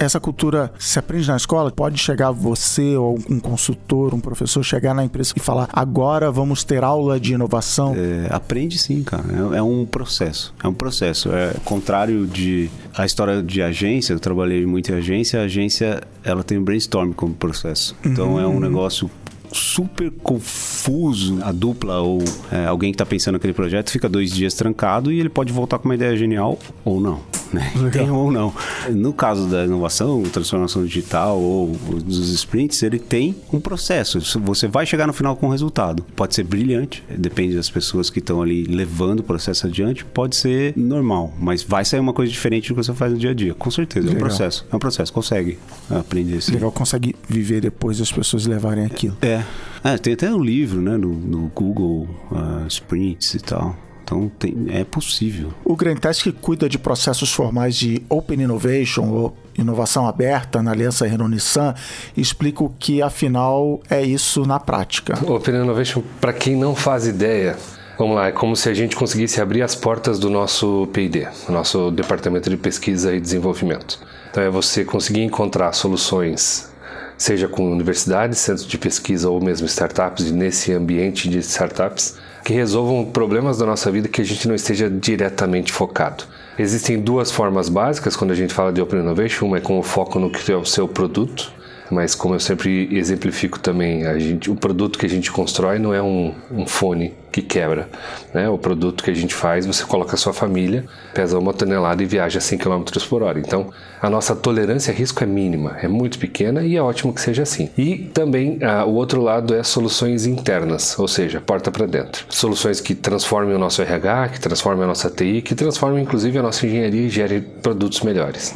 essa 0.00 0.18
cultura 0.18 0.72
se 0.78 0.98
aprende 0.98 1.28
na 1.28 1.36
escola? 1.36 1.70
Pode 1.70 1.98
chegar 1.98 2.30
você 2.30 2.96
ou 2.96 3.18
um 3.28 3.38
consultor, 3.38 4.14
um 4.14 4.20
professor, 4.20 4.64
chegar 4.64 4.94
na 4.94 5.04
empresa 5.04 5.34
e 5.36 5.40
falar: 5.40 5.68
agora 5.72 6.30
vamos 6.30 6.64
ter 6.64 6.82
aula 6.82 7.20
de 7.20 7.34
inovação? 7.34 7.94
É, 7.94 8.34
aprende 8.34 8.78
sim, 8.78 9.02
cara. 9.02 9.24
É, 9.52 9.58
é, 9.58 9.62
um 9.62 9.84
processo. 9.84 10.54
É 10.62 10.66
um 10.66 10.72
processo. 10.72 11.30
É 11.32 11.52
contrário 11.64 12.26
de 12.26 12.70
a 12.96 13.04
história 13.04 13.42
de 13.42 13.60
agência. 13.60 14.14
Eu 14.14 14.18
trabalhei 14.18 14.64
muito 14.64 14.90
em 14.90 14.94
agência. 14.94 15.40
A 15.40 15.44
agência 15.44 16.00
ela 16.24 16.42
tem 16.42 16.56
o 16.56 16.62
brainstorm 16.62 17.12
como 17.12 17.34
processo. 17.34 17.94
Então 18.04 18.32
uhum. 18.32 18.40
é 18.40 18.46
um 18.46 18.58
negócio 18.58 19.10
super 19.52 20.10
confuso. 20.10 21.38
A 21.42 21.52
dupla 21.52 22.00
ou 22.00 22.22
é, 22.50 22.66
alguém 22.66 22.90
que 22.90 22.94
está 22.94 23.06
pensando 23.06 23.34
naquele 23.34 23.52
projeto 23.52 23.90
fica 23.90 24.08
dois 24.08 24.30
dias 24.30 24.54
trancado 24.54 25.12
e 25.12 25.20
ele 25.20 25.28
pode 25.28 25.52
voltar 25.52 25.78
com 25.78 25.88
uma 25.88 25.94
ideia 25.94 26.16
genial 26.16 26.58
ou 26.84 27.00
não. 27.00 27.20
Né? 27.52 27.70
Tem 27.92 28.10
ou 28.10 28.30
não. 28.30 28.54
No 28.90 29.12
caso 29.12 29.46
da 29.48 29.64
inovação, 29.64 30.22
transformação 30.22 30.84
digital 30.84 31.40
ou 31.40 31.68
dos 32.04 32.28
sprints, 32.30 32.82
ele 32.82 32.98
tem 32.98 33.34
um 33.52 33.60
processo. 33.60 34.20
Você 34.40 34.68
vai 34.68 34.86
chegar 34.86 35.06
no 35.06 35.12
final 35.12 35.36
com 35.36 35.46
um 35.46 35.50
resultado. 35.50 36.04
Pode 36.14 36.34
ser 36.34 36.44
brilhante, 36.44 37.02
depende 37.16 37.56
das 37.56 37.68
pessoas 37.68 38.08
que 38.08 38.20
estão 38.20 38.40
ali 38.40 38.64
levando 38.64 39.20
o 39.20 39.22
processo 39.22 39.66
adiante. 39.66 40.04
Pode 40.04 40.36
ser 40.36 40.72
normal, 40.76 41.32
mas 41.38 41.62
vai 41.62 41.84
sair 41.84 42.00
uma 42.00 42.12
coisa 42.12 42.30
diferente 42.30 42.68
do 42.68 42.74
que 42.74 42.84
você 42.84 42.94
faz 42.94 43.12
no 43.12 43.18
dia 43.18 43.30
a 43.30 43.34
dia. 43.34 43.54
Com 43.54 43.70
certeza, 43.70 44.06
Legal. 44.06 44.14
é 44.14 44.24
um 44.24 44.28
processo. 44.28 44.66
É 44.70 44.76
um 44.76 44.78
processo, 44.78 45.12
consegue 45.12 45.58
aprender. 45.90 46.38
Assim. 46.38 46.52
Legal, 46.52 46.70
consegue 46.70 47.16
viver 47.30 47.60
depois 47.60 48.00
as 48.00 48.10
pessoas 48.10 48.46
levarem 48.46 48.84
aquilo. 48.84 49.16
É. 49.22 49.42
é 49.84 49.98
tem 49.98 50.14
até 50.14 50.32
um 50.32 50.42
livro, 50.42 50.80
né, 50.80 50.96
no, 50.96 51.08
no 51.08 51.50
Google 51.54 52.08
uh, 52.30 52.66
Sprints 52.66 53.34
e 53.34 53.40
tal. 53.40 53.76
Então 54.02 54.28
tem, 54.40 54.66
é 54.70 54.82
possível. 54.82 55.52
O 55.64 55.76
Grantest 55.76 56.24
que 56.24 56.32
cuida 56.32 56.68
de 56.68 56.78
processos 56.78 57.32
formais 57.32 57.76
de 57.76 58.02
Open 58.08 58.42
Innovation 58.42 59.08
ou 59.08 59.36
inovação 59.56 60.08
aberta 60.08 60.60
na 60.60 60.72
Aliança 60.72 61.06
Renault-Nissan 61.06 61.74
explica 62.16 62.64
o 62.64 62.70
que 62.70 63.00
afinal 63.00 63.80
é 63.88 64.02
isso 64.02 64.44
na 64.44 64.58
prática. 64.58 65.14
Open 65.30 65.54
Innovation, 65.54 66.02
para 66.20 66.32
quem 66.32 66.56
não 66.56 66.74
faz 66.74 67.06
ideia, 67.06 67.56
Vamos 68.00 68.16
lá, 68.16 68.28
é 68.28 68.32
como 68.32 68.56
se 68.56 68.66
a 68.66 68.72
gente 68.72 68.96
conseguisse 68.96 69.42
abrir 69.42 69.60
as 69.60 69.74
portas 69.74 70.18
do 70.18 70.30
nosso 70.30 70.88
P&D, 70.90 71.28
nosso 71.50 71.90
Departamento 71.90 72.48
de 72.48 72.56
Pesquisa 72.56 73.14
e 73.14 73.20
Desenvolvimento. 73.20 74.00
Então 74.30 74.42
é 74.42 74.48
você 74.48 74.86
conseguir 74.86 75.20
encontrar 75.20 75.74
soluções, 75.74 76.72
seja 77.20 77.46
com 77.46 77.70
universidades, 77.70 78.38
centros 78.38 78.66
de 78.66 78.78
pesquisa 78.78 79.28
ou 79.28 79.38
mesmo 79.42 79.66
startups, 79.66 80.32
nesse 80.32 80.72
ambiente 80.72 81.28
de 81.28 81.38
startups, 81.40 82.16
que 82.42 82.54
resolvam 82.54 83.04
problemas 83.04 83.58
da 83.58 83.66
nossa 83.66 83.92
vida 83.92 84.08
que 84.08 84.22
a 84.22 84.24
gente 84.24 84.48
não 84.48 84.54
esteja 84.54 84.88
diretamente 84.88 85.70
focado. 85.70 86.24
Existem 86.58 86.98
duas 86.98 87.30
formas 87.30 87.68
básicas 87.68 88.16
quando 88.16 88.30
a 88.30 88.34
gente 88.34 88.54
fala 88.54 88.72
de 88.72 88.80
Open 88.80 89.00
Innovation, 89.00 89.44
uma 89.44 89.58
é 89.58 89.60
com 89.60 89.78
o 89.78 89.82
foco 89.82 90.18
no 90.18 90.30
que 90.30 90.50
é 90.50 90.56
o 90.56 90.64
seu 90.64 90.88
produto, 90.88 91.52
mas 91.90 92.14
como 92.14 92.34
eu 92.34 92.40
sempre 92.40 92.88
exemplifico 92.90 93.58
também, 93.58 94.06
a 94.06 94.18
gente, 94.18 94.50
o 94.50 94.56
produto 94.56 94.98
que 94.98 95.04
a 95.04 95.08
gente 95.08 95.30
constrói 95.30 95.78
não 95.78 95.92
é 95.92 96.00
um, 96.00 96.34
um 96.50 96.66
fone 96.66 97.12
que 97.30 97.42
quebra. 97.42 97.88
Né? 98.34 98.48
O 98.48 98.58
produto 98.58 99.04
que 99.04 99.10
a 99.10 99.14
gente 99.14 99.34
faz, 99.34 99.66
você 99.66 99.84
coloca 99.84 100.14
a 100.14 100.18
sua 100.18 100.32
família, 100.32 100.84
pesa 101.14 101.38
uma 101.38 101.52
tonelada 101.52 102.02
e 102.02 102.06
viaja 102.06 102.38
a 102.38 102.40
100 102.40 102.58
km 102.58 102.84
por 103.08 103.22
hora. 103.22 103.38
Então, 103.38 103.70
a 104.00 104.08
nossa 104.08 104.34
tolerância 104.34 104.92
a 104.92 104.96
risco 104.96 105.22
é 105.22 105.26
mínima, 105.26 105.76
é 105.82 105.86
muito 105.86 106.18
pequena 106.18 106.62
e 106.62 106.76
é 106.76 106.82
ótimo 106.82 107.12
que 107.12 107.20
seja 107.20 107.42
assim. 107.42 107.68
E 107.76 108.10
também 108.14 108.58
ah, 108.62 108.84
o 108.84 108.94
outro 108.94 109.20
lado 109.20 109.54
é 109.54 109.62
soluções 109.62 110.26
internas, 110.26 110.98
ou 110.98 111.06
seja, 111.06 111.40
porta 111.40 111.70
para 111.70 111.86
dentro. 111.86 112.24
Soluções 112.28 112.80
que 112.80 112.94
transformem 112.94 113.54
o 113.54 113.58
nosso 113.58 113.82
RH, 113.82 114.30
que 114.30 114.40
transformem 114.40 114.84
a 114.84 114.86
nossa 114.86 115.10
TI, 115.10 115.42
que 115.42 115.54
transformem 115.54 116.02
inclusive 116.02 116.38
a 116.38 116.42
nossa 116.42 116.66
engenharia 116.66 117.02
e 117.02 117.08
gerem 117.08 117.40
produtos 117.40 118.00
melhores. 118.00 118.54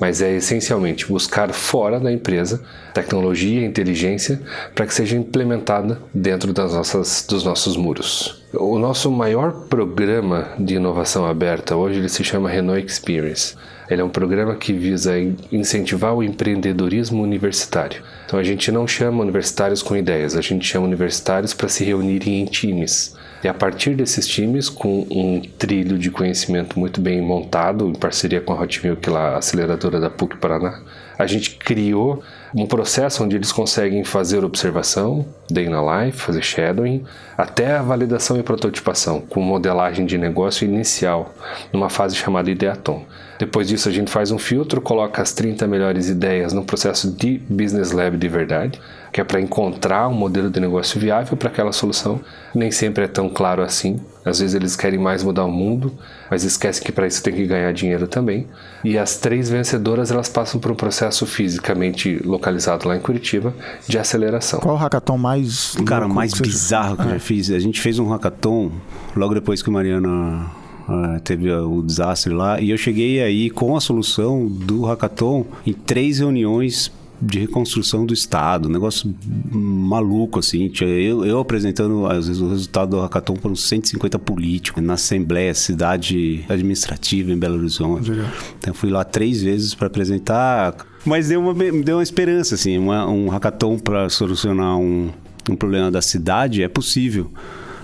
Mas 0.00 0.22
é 0.22 0.36
essencialmente 0.36 1.06
buscar 1.06 1.52
fora 1.52 1.98
da 1.98 2.12
empresa 2.12 2.62
tecnologia 2.94 3.60
e 3.60 3.64
inteligência 3.64 4.40
para 4.74 4.86
que 4.86 4.94
seja 4.94 5.16
implementada 5.16 5.98
dentro 6.14 6.52
das 6.52 6.72
nossas, 6.72 7.26
dos 7.28 7.44
nossos 7.44 7.76
muros. 7.76 8.13
O 8.52 8.78
nosso 8.78 9.10
maior 9.10 9.66
programa 9.68 10.48
de 10.58 10.74
inovação 10.74 11.26
aberta 11.26 11.74
hoje 11.74 11.98
ele 11.98 12.08
se 12.08 12.22
chama 12.22 12.48
Renault 12.48 12.86
Experience. 12.86 13.56
Ele 13.90 14.00
é 14.00 14.04
um 14.04 14.08
programa 14.08 14.54
que 14.54 14.72
visa 14.72 15.12
incentivar 15.52 16.14
o 16.14 16.22
empreendedorismo 16.22 17.22
universitário. 17.22 18.02
Então 18.26 18.38
a 18.38 18.42
gente 18.42 18.72
não 18.72 18.86
chama 18.86 19.22
universitários 19.22 19.82
com 19.82 19.96
ideias, 19.96 20.36
a 20.36 20.40
gente 20.40 20.66
chama 20.66 20.86
universitários 20.86 21.52
para 21.52 21.68
se 21.68 21.84
reunirem 21.84 22.40
em 22.40 22.44
times. 22.46 23.14
E 23.42 23.48
a 23.48 23.52
partir 23.52 23.94
desses 23.94 24.26
times, 24.26 24.70
com 24.70 25.06
um 25.10 25.42
trilho 25.58 25.98
de 25.98 26.10
conhecimento 26.10 26.78
muito 26.78 26.98
bem 26.98 27.20
montado, 27.20 27.86
em 27.86 27.92
parceria 27.92 28.40
com 28.40 28.54
a 28.54 28.60
Hotmilk, 28.60 29.10
lá, 29.10 29.34
a 29.34 29.36
aceleradora 29.36 30.00
da 30.00 30.08
PUC 30.08 30.38
Paraná, 30.38 30.80
a 31.18 31.26
gente 31.26 31.56
criou 31.56 32.22
um 32.54 32.66
processo 32.66 33.24
onde 33.24 33.34
eles 33.34 33.50
conseguem 33.50 34.04
fazer 34.04 34.44
observação, 34.44 35.26
day 35.50 35.68
na 35.68 36.04
life, 36.04 36.18
fazer 36.18 36.42
shadowing, 36.42 37.04
até 37.36 37.72
a 37.76 37.82
validação 37.82 38.38
e 38.38 38.42
prototipação, 38.44 39.20
com 39.20 39.40
modelagem 39.40 40.06
de 40.06 40.16
negócio 40.16 40.64
inicial, 40.64 41.34
numa 41.72 41.90
fase 41.90 42.14
chamada 42.14 42.50
Ideaton. 42.50 43.04
Depois 43.44 43.68
disso, 43.68 43.90
a 43.90 43.92
gente 43.92 44.10
faz 44.10 44.30
um 44.30 44.38
filtro, 44.38 44.80
coloca 44.80 45.20
as 45.20 45.30
30 45.30 45.66
melhores 45.66 46.08
ideias 46.08 46.54
no 46.54 46.64
processo 46.64 47.10
de 47.10 47.36
Business 47.46 47.92
Lab 47.92 48.16
de 48.16 48.26
verdade, 48.26 48.80
que 49.12 49.20
é 49.20 49.24
para 49.24 49.38
encontrar 49.38 50.08
um 50.08 50.14
modelo 50.14 50.48
de 50.48 50.58
negócio 50.58 50.98
viável 50.98 51.36
para 51.36 51.50
aquela 51.50 51.70
solução. 51.70 52.18
Nem 52.54 52.70
sempre 52.70 53.04
é 53.04 53.06
tão 53.06 53.28
claro 53.28 53.62
assim. 53.62 54.00
Às 54.24 54.38
vezes 54.38 54.54
eles 54.54 54.74
querem 54.74 54.98
mais 54.98 55.22
mudar 55.22 55.44
o 55.44 55.52
mundo, 55.52 55.92
mas 56.30 56.42
esquecem 56.42 56.82
que 56.82 56.90
para 56.90 57.06
isso 57.06 57.22
tem 57.22 57.34
que 57.34 57.44
ganhar 57.44 57.70
dinheiro 57.74 58.08
também. 58.08 58.46
E 58.82 58.96
as 58.96 59.18
três 59.18 59.50
vencedoras 59.50 60.10
elas 60.10 60.30
passam 60.30 60.58
por 60.58 60.70
um 60.70 60.74
processo 60.74 61.26
fisicamente 61.26 62.22
localizado 62.24 62.88
lá 62.88 62.96
em 62.96 63.00
Curitiba 63.00 63.52
de 63.86 63.98
aceleração. 63.98 64.58
Qual 64.60 64.74
o 64.74 64.78
hackathon 64.78 65.18
mais 65.18 65.76
cara 65.84 66.08
mais 66.08 66.32
bizarro 66.32 66.96
que 66.96 67.02
eu 67.02 67.10
já 67.10 67.18
fiz? 67.18 67.50
A 67.50 67.58
gente 67.58 67.78
fez 67.78 67.98
um 67.98 68.08
hackathon 68.08 68.72
logo 69.14 69.34
depois 69.34 69.62
que 69.62 69.68
o 69.68 69.72
Mariana 69.72 70.63
Uh, 70.88 71.18
teve 71.20 71.50
o 71.50 71.82
desastre 71.82 72.32
lá 72.32 72.60
e 72.60 72.70
eu 72.70 72.76
cheguei 72.76 73.22
aí 73.22 73.48
com 73.48 73.74
a 73.74 73.80
solução 73.80 74.46
do 74.46 74.82
hackathon 74.82 75.46
em 75.66 75.72
três 75.72 76.18
reuniões 76.18 76.92
de 77.20 77.38
reconstrução 77.38 78.04
do 78.04 78.12
Estado, 78.12 78.68
um 78.68 78.72
negócio 78.72 79.14
maluco, 79.50 80.38
assim. 80.40 80.70
Eu, 80.80 81.24
eu 81.24 81.38
apresentando, 81.38 82.02
o 82.02 82.08
resultado 82.08 82.90
do 82.90 83.00
hackathon 83.00 83.34
para 83.34 83.50
uns 83.50 83.66
150 83.66 84.18
políticos 84.18 84.82
na 84.82 84.94
Assembleia 84.94 85.54
Cidade 85.54 86.44
Administrativa 86.48 87.32
em 87.32 87.38
Belo 87.38 87.58
Horizonte. 87.58 88.10
Legal. 88.10 88.30
Então, 88.58 88.74
fui 88.74 88.90
lá 88.90 89.04
três 89.04 89.42
vezes 89.42 89.74
para 89.74 89.86
apresentar, 89.86 90.76
mas 91.04 91.28
deu 91.28 91.40
uma, 91.40 91.54
deu 91.54 91.96
uma 91.96 92.02
esperança, 92.02 92.56
assim. 92.56 92.76
Uma, 92.76 93.08
um 93.08 93.28
hackathon 93.28 93.78
para 93.78 94.08
solucionar 94.08 94.76
um, 94.76 95.10
um 95.48 95.56
problema 95.56 95.90
da 95.90 96.02
cidade 96.02 96.62
é 96.62 96.68
possível. 96.68 97.30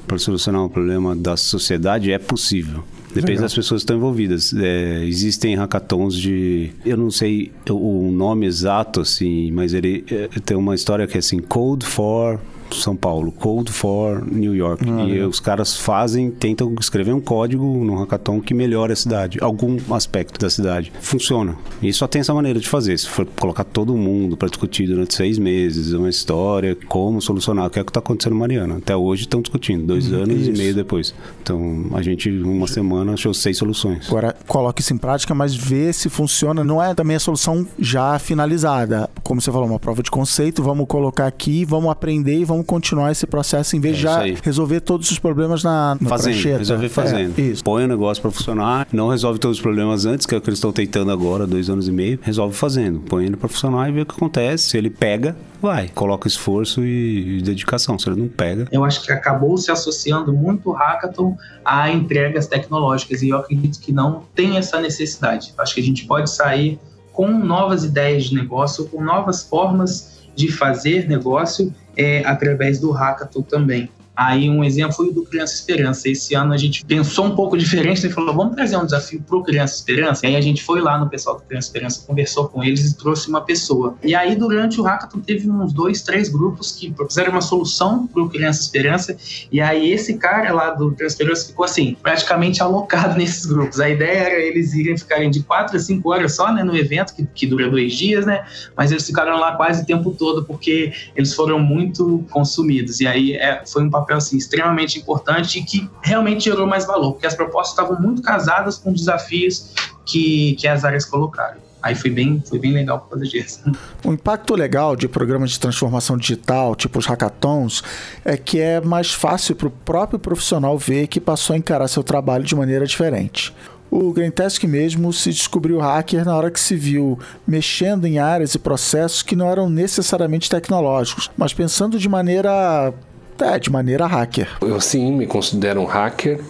Para 0.07 0.19
solucionar 0.19 0.65
um 0.65 0.69
problema 0.69 1.15
da 1.15 1.37
sociedade 1.37 2.11
é 2.11 2.19
possível. 2.19 2.83
Depende 3.09 3.33
Legal. 3.33 3.43
das 3.43 3.55
pessoas 3.55 3.81
que 3.81 3.85
estão 3.85 3.97
envolvidas. 3.97 4.53
É, 4.53 5.05
existem 5.05 5.57
hackathons 5.57 6.15
de. 6.15 6.71
Eu 6.85 6.97
não 6.97 7.11
sei 7.11 7.51
o 7.69 8.11
nome 8.11 8.47
exato, 8.47 9.01
assim, 9.01 9.51
mas 9.51 9.75
ele 9.75 10.05
é, 10.11 10.29
tem 10.41 10.57
uma 10.57 10.75
história 10.75 11.07
que 11.07 11.17
é 11.17 11.19
assim: 11.19 11.39
Code 11.39 11.85
for 11.85 12.41
são 12.77 12.97
Paulo, 12.97 13.33
Code 13.33 13.73
for 13.73 14.25
New 14.25 14.55
York. 14.55 14.85
Ah, 14.89 15.05
e 15.05 15.21
os 15.21 15.41
caras 15.41 15.77
fazem, 15.77 16.31
tentam 16.31 16.75
escrever 16.79 17.13
um 17.13 17.21
código 17.21 17.65
no 17.85 17.97
hackathon 17.97 18.41
que 18.41 18.55
melhore 18.55 18.93
a 18.93 18.97
cidade, 18.97 19.39
algum 19.41 19.79
aspecto 19.95 20.39
da 20.39 20.51
cidade. 20.51 20.93
Funciona. 21.01 21.57
E 21.83 21.93
só 21.93 22.07
tem 22.07 22.21
essa 22.21 22.35
maneira 22.35 22.59
de 22.59 22.69
fazer. 22.69 22.99
Se 22.99 23.09
for 23.09 23.27
colocar 23.39 23.65
todo 23.65 23.97
mundo 23.97 24.37
para 24.37 24.49
discutir 24.49 24.87
durante 24.87 25.15
seis 25.15 25.39
meses 25.39 25.93
uma 25.93 26.09
história, 26.09 26.77
como 26.89 27.21
solucionar, 27.21 27.67
o 27.67 27.71
que 27.71 27.79
é 27.79 27.85
que 27.85 27.91
está 27.91 28.01
acontecendo 28.01 28.35
Mariana. 28.35 28.77
Até 28.77 28.97
hoje 28.97 29.23
estão 29.23 29.41
discutindo, 29.41 29.87
dois 29.87 30.11
hum, 30.11 30.17
anos 30.17 30.41
isso. 30.41 30.51
e 30.51 30.57
meio 30.57 30.75
depois. 30.75 31.15
Então, 31.43 31.87
a 31.95 32.03
gente, 32.03 32.31
uma 32.31 32.67
semana, 32.67 33.15
achou 33.15 33.33
seis 33.35 33.57
soluções. 33.59 34.09
Agora, 34.09 34.35
coloque 34.47 34.81
isso 34.81 34.93
em 34.93 34.99
prática, 34.99 35.35
mas 35.35 35.55
vê 35.55 35.93
se 35.93 36.09
funciona. 36.09 36.63
Não 36.65 36.83
é 36.83 36.95
também 36.95 37.17
a 37.17 37.21
solução 37.21 37.67
já 37.79 38.19
finalizada. 38.19 39.09
Como 39.23 39.41
você 39.41 39.51
falou, 39.51 39.67
uma 39.67 39.79
prova 39.79 40.03
de 40.03 40.11
conceito, 40.11 40.63
vamos 40.63 40.87
colocar 40.87 41.27
aqui, 41.27 41.65
vamos 41.65 41.91
aprender 41.91 42.39
e 42.39 42.45
vamos 42.45 42.60
vamos 42.61 42.67
continuar 42.67 43.11
esse 43.11 43.27
processo 43.27 43.77
em 43.77 43.81
vez 43.81 43.97
de 43.97 44.07
é 44.07 44.11
já 44.11 44.41
resolver 44.43 44.81
todos 44.81 45.11
os 45.11 45.19
problemas 45.19 45.65
na, 45.65 45.97
na 46.01 46.09
fazendo, 46.09 46.33
prancheta. 46.33 46.59
Resolver 46.59 46.89
fazendo. 46.89 47.39
É, 47.39 47.43
isso. 47.43 47.65
Põe 47.65 47.85
o 47.85 47.89
negócio 47.89 48.21
para 48.23 48.31
funcionar, 48.31 48.87
não 48.93 49.09
resolve 49.09 49.39
todos 49.39 49.57
os 49.57 49.63
problemas 49.63 50.07
antes, 50.07 50.27
que 50.27 50.35
é 50.35 50.39
o 50.39 50.41
que 50.41 50.49
eles 50.49 50.59
estão 50.59 50.73
tentando 50.73 51.11
agora, 51.11 51.47
dois 51.47 51.69
anos 51.69 51.89
e 51.89 51.93
meio, 51.93 52.19
resolve 52.23 52.55
fazendo. 52.55 53.01
Põe 53.01 53.27
ele 53.27 53.37
para 53.37 53.49
funcionar 53.49 53.89
e 53.89 53.93
vê 53.93 54.03
o 54.03 54.07
que 54.07 54.15
acontece. 54.15 54.71
Se 54.71 54.79
ele 54.79 54.91
pega, 54.91 55.37
vai. 55.61 55.89
Coloca 55.89 56.29
esforço 56.29 56.85
e, 56.85 57.39
e 57.39 57.43
dedicação. 57.43 57.99
Se 57.99 58.09
ele 58.09 58.21
não 58.21 58.29
pega. 58.29 58.69
Eu 58.71 58.85
acho 58.85 59.03
que 59.03 59.13
acabou 59.13 59.57
se 59.57 59.71
associando 59.71 60.33
muito 60.33 60.71
o 60.71 60.73
hackathon 60.73 61.37
a 61.65 61.91
entregas 61.91 62.47
tecnológicas 62.47 63.23
e 63.23 63.31
eu 63.31 63.39
acredito 63.39 63.81
que 63.81 63.93
não 63.93 64.25
tem 64.35 64.57
essa 64.57 64.81
necessidade. 64.81 65.53
Acho 65.59 65.75
que 65.75 65.81
a 65.81 65.85
gente 65.85 66.05
pode 66.07 66.31
sair 66.31 66.79
com 67.13 67.29
novas 67.29 67.85
ideias 67.85 68.25
de 68.25 68.35
negócio, 68.35 68.87
com 68.87 69.03
novas 69.03 69.43
formas 69.43 70.21
de 70.35 70.51
fazer 70.51 71.09
negócio 71.09 71.73
é, 72.01 72.23
através 72.25 72.81
do 72.81 72.91
hackathon 72.91 73.43
também. 73.43 73.91
Aí 74.21 74.51
um 74.51 74.63
exemplo 74.63 74.93
foi 74.93 75.09
o 75.09 75.13
do 75.15 75.23
Criança 75.23 75.55
Esperança. 75.55 76.07
Esse 76.07 76.35
ano 76.35 76.53
a 76.53 76.57
gente 76.59 76.85
pensou 76.85 77.25
um 77.25 77.35
pouco 77.35 77.57
diferente 77.57 78.07
e 78.07 78.11
falou, 78.11 78.35
vamos 78.35 78.55
trazer 78.55 78.77
um 78.77 78.85
desafio 78.85 79.25
pro 79.27 79.43
Criança 79.43 79.77
Esperança? 79.77 80.27
E 80.27 80.29
aí 80.29 80.37
a 80.37 80.43
gente 80.43 80.63
foi 80.63 80.83
lá 80.83 80.99
no 80.99 81.09
pessoal 81.09 81.37
do 81.37 81.43
Criança 81.45 81.69
Esperança, 81.69 82.05
conversou 82.07 82.47
com 82.47 82.63
eles 82.63 82.85
e 82.85 82.95
trouxe 82.99 83.31
uma 83.31 83.41
pessoa. 83.41 83.97
E 84.03 84.15
aí 84.15 84.37
durante 84.37 84.79
o 84.79 84.85
Hackathon 84.85 85.21
teve 85.21 85.51
uns 85.51 85.73
dois, 85.73 86.03
três 86.03 86.29
grupos 86.29 86.71
que 86.71 86.91
propuseram 86.91 87.33
uma 87.33 87.41
solução 87.41 88.07
pro 88.07 88.29
Criança 88.29 88.61
Esperança. 88.61 89.17
E 89.51 89.59
aí 89.59 89.91
esse 89.91 90.13
cara 90.19 90.53
lá 90.53 90.69
do 90.69 90.93
Criança 90.93 91.15
Esperança 91.15 91.47
ficou 91.47 91.65
assim, 91.65 91.97
praticamente 92.03 92.63
alocado 92.63 93.17
nesses 93.17 93.47
grupos. 93.47 93.81
A 93.81 93.89
ideia 93.89 94.19
era 94.19 94.39
eles 94.39 94.75
irem 94.75 94.99
ficarem 94.99 95.31
de 95.31 95.43
quatro 95.43 95.79
a 95.79 95.81
cinco 95.81 96.11
horas 96.11 96.37
só, 96.37 96.53
né, 96.53 96.63
no 96.63 96.77
evento, 96.77 97.15
que, 97.15 97.25
que 97.25 97.47
dura 97.47 97.71
dois 97.71 97.95
dias, 97.95 98.27
né? 98.27 98.45
Mas 98.77 98.91
eles 98.91 99.07
ficaram 99.07 99.39
lá 99.39 99.57
quase 99.57 99.83
o 99.83 99.87
tempo 99.87 100.11
todo 100.11 100.45
porque 100.45 100.93
eles 101.17 101.33
foram 101.33 101.59
muito 101.59 102.23
consumidos. 102.29 103.01
E 103.01 103.07
aí 103.07 103.33
é, 103.33 103.63
foi 103.65 103.83
um 103.83 103.89
papel 103.89 104.10
assim, 104.19 104.37
extremamente 104.37 104.99
importante 104.99 105.59
e 105.59 105.65
que 105.65 105.89
realmente 106.03 106.45
gerou 106.45 106.67
mais 106.67 106.87
valor, 106.87 107.13
porque 107.13 107.27
as 107.27 107.35
propostas 107.35 107.71
estavam 107.71 108.01
muito 108.01 108.23
casadas 108.23 108.79
com 108.79 108.93
desafios 108.93 109.75
que, 110.05 110.55
que 110.55 110.67
as 110.67 110.85
áreas 110.85 111.05
colocaram. 111.05 111.59
Aí 111.83 111.95
foi 111.95 112.11
bem, 112.11 112.43
foi 112.47 112.59
bem 112.59 112.73
legal 112.73 113.01
por 113.01 113.19
causa. 113.19 113.75
O 114.05 114.13
impacto 114.13 114.55
legal 114.55 114.95
de 114.95 115.09
programas 115.09 115.51
de 115.51 115.59
transformação 115.61 116.17
digital, 116.17 116.75
tipo 116.75 116.99
os 116.99 117.07
hackathons, 117.07 117.83
é 118.25 118.37
que 118.37 118.61
é 118.61 118.81
mais 118.81 119.13
fácil 119.13 119.57
para 119.57 119.69
o 119.69 119.71
próprio 119.71 120.19
profissional 120.19 120.77
ver 120.77 121.07
que 121.07 121.21
passou 121.21 121.55
a 121.55 121.57
encarar 121.57 121.89
seu 121.89 122.03
trabalho 122.03 122.45
de 122.45 122.55
maneira 122.55 122.85
diferente. 122.85 123.55
O 123.91 124.13
Greentesk 124.13 124.65
mesmo 124.65 125.13
se 125.13 125.31
descobriu 125.31 125.81
hacker 125.81 126.25
na 126.25 126.37
hora 126.37 126.51
que 126.51 126.61
se 126.61 126.77
viu 126.77 127.19
mexendo 127.45 128.07
em 128.07 128.21
áreas 128.21 128.55
e 128.55 128.59
processos 128.59 129.21
que 129.21 129.35
não 129.35 129.51
eram 129.51 129.69
necessariamente 129.69 130.49
tecnológicos, 130.49 131.29
mas 131.37 131.53
pensando 131.53 131.99
de 131.99 132.09
maneira 132.09 132.95
é, 133.43 133.59
de 133.59 133.71
maneira 133.71 134.07
hacker. 134.07 134.49
Eu 134.61 134.81
sim 134.81 135.13
me 135.13 135.27
considero 135.27 135.81
um 135.81 135.85
hacker 135.85 136.41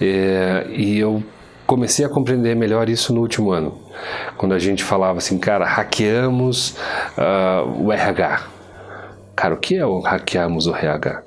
é, 0.00 0.66
e 0.70 0.98
eu 0.98 1.22
comecei 1.66 2.04
a 2.04 2.08
compreender 2.08 2.56
melhor 2.56 2.88
isso 2.88 3.12
no 3.12 3.20
último 3.20 3.50
ano, 3.52 3.78
quando 4.38 4.54
a 4.54 4.58
gente 4.58 4.82
falava 4.82 5.18
assim, 5.18 5.38
cara, 5.38 5.66
hackeamos 5.66 6.76
uh, 7.18 7.84
o 7.84 7.92
RH. 7.92 8.42
Cara, 9.36 9.54
o 9.54 9.58
que 9.58 9.76
é 9.76 9.84
o 9.84 10.00
hackeamos 10.00 10.66
o 10.66 10.74
RH? 10.74 11.22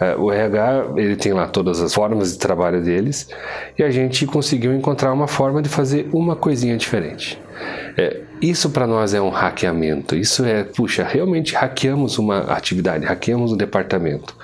É, 0.00 0.16
o 0.16 0.32
RH 0.32 0.94
ele 0.96 1.14
tem 1.14 1.32
lá 1.32 1.46
todas 1.46 1.80
as 1.80 1.92
formas 1.92 2.32
de 2.32 2.38
trabalho 2.38 2.82
deles 2.82 3.28
e 3.78 3.82
a 3.82 3.90
gente 3.90 4.26
conseguiu 4.26 4.74
encontrar 4.74 5.12
uma 5.12 5.28
forma 5.28 5.60
de 5.60 5.68
fazer 5.68 6.08
uma 6.12 6.34
coisinha 6.34 6.76
diferente. 6.76 7.38
É, 7.96 8.22
isso 8.42 8.70
para 8.70 8.86
nós 8.86 9.14
é 9.14 9.20
um 9.20 9.30
hackeamento. 9.30 10.16
Isso 10.16 10.44
é, 10.44 10.64
puxa, 10.64 11.04
realmente 11.04 11.54
hackeamos 11.54 12.18
uma 12.18 12.40
atividade, 12.40 13.04
hackeamos 13.04 13.52
um 13.52 13.56
departamento. 13.56 14.34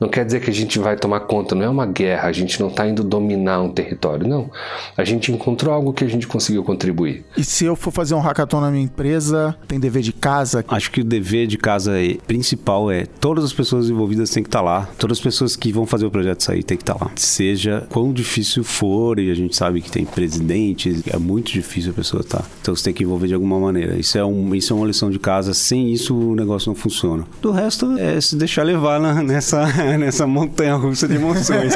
Não 0.00 0.08
quer 0.08 0.24
dizer 0.24 0.40
que 0.40 0.50
a 0.50 0.52
gente 0.52 0.78
vai 0.78 0.96
tomar 0.96 1.20
conta, 1.20 1.54
não 1.54 1.62
é 1.62 1.68
uma 1.68 1.86
guerra, 1.86 2.28
a 2.28 2.32
gente 2.32 2.60
não 2.60 2.68
está 2.68 2.86
indo 2.86 3.04
dominar 3.04 3.62
um 3.62 3.70
território, 3.70 4.26
não. 4.26 4.50
A 4.96 5.04
gente 5.04 5.30
encontrou 5.30 5.72
algo 5.72 5.92
que 5.92 6.04
a 6.04 6.08
gente 6.08 6.26
conseguiu 6.26 6.64
contribuir. 6.64 7.24
E 7.36 7.44
se 7.44 7.64
eu 7.64 7.76
for 7.76 7.92
fazer 7.92 8.14
um 8.14 8.20
hackathon 8.20 8.60
na 8.60 8.70
minha 8.70 8.84
empresa, 8.84 9.56
tem 9.68 9.78
dever 9.78 10.02
de 10.02 10.12
casa? 10.12 10.64
Acho 10.66 10.90
que 10.90 11.00
o 11.00 11.04
dever 11.04 11.46
de 11.46 11.56
casa 11.56 11.96
é, 11.96 12.16
principal 12.26 12.90
é 12.90 13.06
todas 13.06 13.44
as 13.44 13.52
pessoas 13.52 13.88
envolvidas 13.88 14.30
têm 14.30 14.42
que 14.42 14.48
estar 14.48 14.58
tá 14.58 14.64
lá, 14.64 14.88
todas 14.98 15.18
as 15.18 15.22
pessoas 15.22 15.54
que 15.54 15.72
vão 15.72 15.86
fazer 15.86 16.06
o 16.06 16.10
projeto 16.10 16.42
sair 16.42 16.64
têm 16.64 16.76
que 16.76 16.82
estar 16.82 16.94
tá 16.94 17.04
lá. 17.04 17.12
Seja 17.14 17.86
quão 17.90 18.12
difícil 18.12 18.64
for, 18.64 19.20
e 19.20 19.30
a 19.30 19.34
gente 19.34 19.54
sabe 19.54 19.80
que 19.80 19.90
tem 19.90 20.04
presidentes, 20.04 21.02
é 21.06 21.16
muito 21.18 21.52
difícil 21.52 21.92
a 21.92 21.94
pessoa 21.94 22.20
estar. 22.20 22.38
Tá. 22.38 22.44
Então 22.60 22.74
você 22.74 22.84
tem 22.84 22.94
que 22.94 23.04
envolver 23.04 23.28
de 23.28 23.34
alguma 23.34 23.43
maneira. 23.44 23.98
Isso 23.98 24.18
é, 24.18 24.24
um, 24.24 24.54
isso 24.54 24.72
é 24.72 24.76
uma 24.76 24.86
lição 24.86 25.10
de 25.10 25.18
casa. 25.18 25.54
Sem 25.54 25.92
isso 25.92 26.16
o 26.16 26.34
negócio 26.34 26.68
não 26.68 26.74
funciona. 26.74 27.24
Do 27.40 27.50
resto 27.50 27.98
é 27.98 28.20
se 28.20 28.36
deixar 28.36 28.62
levar 28.62 29.00
na, 29.00 29.22
nessa 29.22 29.64
nessa 29.98 30.26
montanha 30.26 30.74
russa 30.74 31.06
de 31.06 31.16
emoções. 31.16 31.74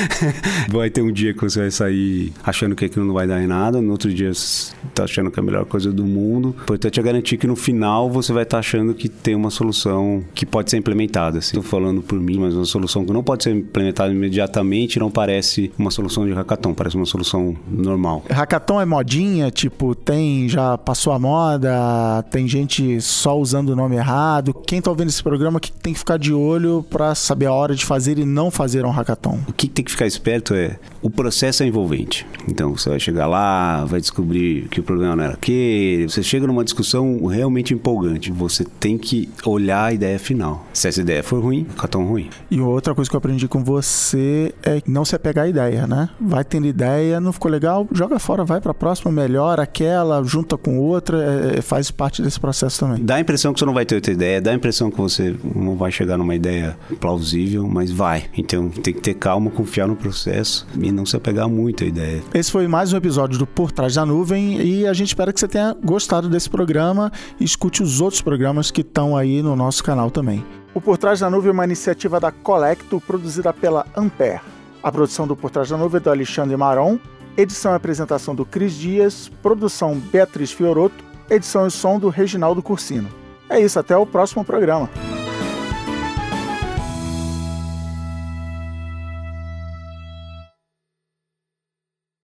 vai 0.70 0.90
ter 0.90 1.02
um 1.02 1.12
dia 1.12 1.34
que 1.34 1.40
você 1.40 1.60
vai 1.60 1.70
sair 1.70 2.32
achando 2.42 2.74
que 2.74 2.84
aquilo 2.84 3.04
não 3.04 3.14
vai 3.14 3.26
dar 3.26 3.42
em 3.42 3.46
nada, 3.46 3.80
no 3.80 3.92
outro 3.92 4.12
dia 4.12 4.32
você 4.32 4.72
tá 4.94 5.04
achando 5.04 5.30
que 5.30 5.38
é 5.38 5.42
a 5.42 5.44
melhor 5.44 5.64
coisa 5.64 5.92
do 5.92 6.04
mundo. 6.04 6.54
O 6.58 6.62
importante 6.62 6.98
é 6.98 7.02
garantir 7.02 7.36
que 7.36 7.46
no 7.46 7.56
final 7.56 8.10
você 8.10 8.32
vai 8.32 8.42
estar 8.42 8.56
tá 8.56 8.60
achando 8.60 8.94
que 8.94 9.08
tem 9.08 9.34
uma 9.34 9.50
solução 9.50 10.22
que 10.34 10.44
pode 10.44 10.70
ser 10.70 10.78
implementada. 10.78 11.38
Estou 11.38 11.60
assim. 11.60 11.68
falando 11.68 12.02
por 12.02 12.18
mim, 12.18 12.38
mas 12.38 12.54
uma 12.54 12.64
solução 12.64 13.04
que 13.04 13.12
não 13.12 13.22
pode 13.22 13.44
ser 13.44 13.54
implementada 13.54 14.12
imediatamente 14.12 14.98
não 14.98 15.10
parece 15.10 15.72
uma 15.78 15.90
solução 15.90 16.26
de 16.26 16.32
hackathon, 16.32 16.74
parece 16.74 16.96
uma 16.96 17.06
solução 17.06 17.56
normal. 17.68 18.24
Hackathon 18.30 18.80
é 18.80 18.84
modinha, 18.84 19.50
tipo, 19.50 19.94
tem, 19.94 20.48
já 20.48 20.76
passou 20.92 21.14
a 21.14 21.18
moda, 21.18 22.22
tem 22.30 22.46
gente 22.46 23.00
só 23.00 23.38
usando 23.38 23.70
o 23.70 23.76
nome 23.76 23.96
errado. 23.96 24.52
Quem 24.52 24.78
tá 24.78 24.90
ouvindo 24.90 25.08
esse 25.08 25.22
programa 25.22 25.58
que 25.58 25.72
tem 25.72 25.94
que 25.94 25.98
ficar 25.98 26.18
de 26.18 26.34
olho 26.34 26.84
para 26.90 27.14
saber 27.14 27.46
a 27.46 27.52
hora 27.54 27.74
de 27.74 27.86
fazer 27.86 28.18
e 28.18 28.26
não 28.26 28.50
fazer 28.50 28.84
um 28.84 28.90
hackathon? 28.90 29.38
O 29.48 29.54
que 29.54 29.68
tem 29.68 29.82
que 29.82 29.90
ficar 29.90 30.06
esperto 30.06 30.52
é 30.52 30.76
o 31.00 31.08
processo 31.08 31.62
é 31.62 31.66
envolvente. 31.66 32.26
Então 32.46 32.76
você 32.76 32.90
vai 32.90 33.00
chegar 33.00 33.26
lá, 33.26 33.86
vai 33.86 34.02
descobrir 34.02 34.68
que 34.68 34.80
o 34.80 34.82
problema 34.82 35.16
não 35.16 35.24
era 35.24 35.32
aquele. 35.32 36.10
Você 36.10 36.22
chega 36.22 36.46
numa 36.46 36.62
discussão 36.62 37.24
realmente 37.24 37.72
empolgante. 37.72 38.30
Você 38.30 38.62
tem 38.78 38.98
que 38.98 39.30
olhar 39.46 39.84
a 39.86 39.92
ideia 39.94 40.18
final. 40.18 40.66
Se 40.74 40.88
essa 40.88 41.00
ideia 41.00 41.22
for 41.22 41.42
ruim, 41.42 41.66
hackathon 41.70 42.04
ruim. 42.04 42.28
E 42.50 42.60
outra 42.60 42.94
coisa 42.94 43.08
que 43.08 43.16
eu 43.16 43.18
aprendi 43.18 43.48
com 43.48 43.64
você 43.64 44.54
é 44.62 44.82
não 44.86 45.06
se 45.06 45.16
apegar 45.16 45.46
à 45.46 45.48
ideia, 45.48 45.86
né? 45.86 46.10
Vai 46.20 46.44
tendo 46.44 46.66
ideia, 46.66 47.18
não 47.18 47.32
ficou 47.32 47.50
legal, 47.50 47.88
joga 47.92 48.18
fora, 48.18 48.44
vai 48.44 48.60
para 48.60 48.72
a 48.72 48.74
próxima, 48.74 49.10
melhora 49.10 49.62
aquela, 49.62 50.22
junta 50.22 50.58
com 50.58 50.71
outra, 50.78 51.52
é, 51.54 51.58
é, 51.58 51.62
faz 51.62 51.90
parte 51.90 52.22
desse 52.22 52.38
processo 52.38 52.80
também. 52.80 53.04
Dá 53.04 53.16
a 53.16 53.20
impressão 53.20 53.52
que 53.52 53.58
você 53.58 53.66
não 53.66 53.74
vai 53.74 53.84
ter 53.84 53.94
outra 53.94 54.12
ideia, 54.12 54.40
dá 54.40 54.50
a 54.50 54.54
impressão 54.54 54.90
que 54.90 54.96
você 54.96 55.34
não 55.54 55.76
vai 55.76 55.90
chegar 55.90 56.16
numa 56.16 56.34
ideia 56.34 56.76
plausível, 57.00 57.66
mas 57.66 57.90
vai. 57.90 58.24
Então 58.36 58.68
tem 58.68 58.94
que 58.94 59.00
ter 59.00 59.14
calma, 59.14 59.50
confiar 59.50 59.86
no 59.86 59.96
processo 59.96 60.66
e 60.78 60.90
não 60.92 61.04
se 61.06 61.16
apegar 61.16 61.48
muito 61.48 61.84
à 61.84 61.86
ideia. 61.86 62.22
Esse 62.34 62.50
foi 62.50 62.66
mais 62.66 62.92
um 62.92 62.96
episódio 62.96 63.38
do 63.38 63.46
Por 63.46 63.70
Trás 63.72 63.94
da 63.94 64.06
Nuvem 64.06 64.60
e 64.60 64.86
a 64.86 64.92
gente 64.92 65.08
espera 65.08 65.32
que 65.32 65.40
você 65.40 65.48
tenha 65.48 65.76
gostado 65.82 66.28
desse 66.28 66.48
programa 66.48 67.10
e 67.38 67.44
escute 67.44 67.82
os 67.82 68.00
outros 68.00 68.22
programas 68.22 68.70
que 68.70 68.80
estão 68.80 69.16
aí 69.16 69.42
no 69.42 69.56
nosso 69.56 69.82
canal 69.82 70.10
também. 70.10 70.44
O 70.74 70.80
Por 70.80 70.96
Trás 70.96 71.20
da 71.20 71.28
Nuvem 71.28 71.50
é 71.50 71.52
uma 71.52 71.64
iniciativa 71.64 72.18
da 72.18 72.32
Colecto, 72.32 73.00
produzida 73.00 73.52
pela 73.52 73.86
Ampere. 73.96 74.40
A 74.82 74.90
produção 74.90 75.26
do 75.26 75.36
Por 75.36 75.50
Trás 75.50 75.68
da 75.68 75.76
Nuvem 75.76 75.98
é 75.98 76.00
do 76.00 76.10
Alexandre 76.10 76.56
Maron, 76.56 76.98
edição 77.36 77.72
e 77.72 77.76
apresentação 77.76 78.34
do 78.34 78.44
Cris 78.44 78.74
Dias, 78.74 79.30
produção 79.42 79.98
Beatriz 79.98 80.52
Fioroto, 80.52 81.04
edição 81.30 81.66
e 81.66 81.70
som 81.70 81.98
do 81.98 82.08
Reginaldo 82.08 82.62
Cursino. 82.62 83.08
É 83.48 83.60
isso, 83.60 83.78
até 83.78 83.96
o 83.96 84.06
próximo 84.06 84.44
programa. 84.44 84.88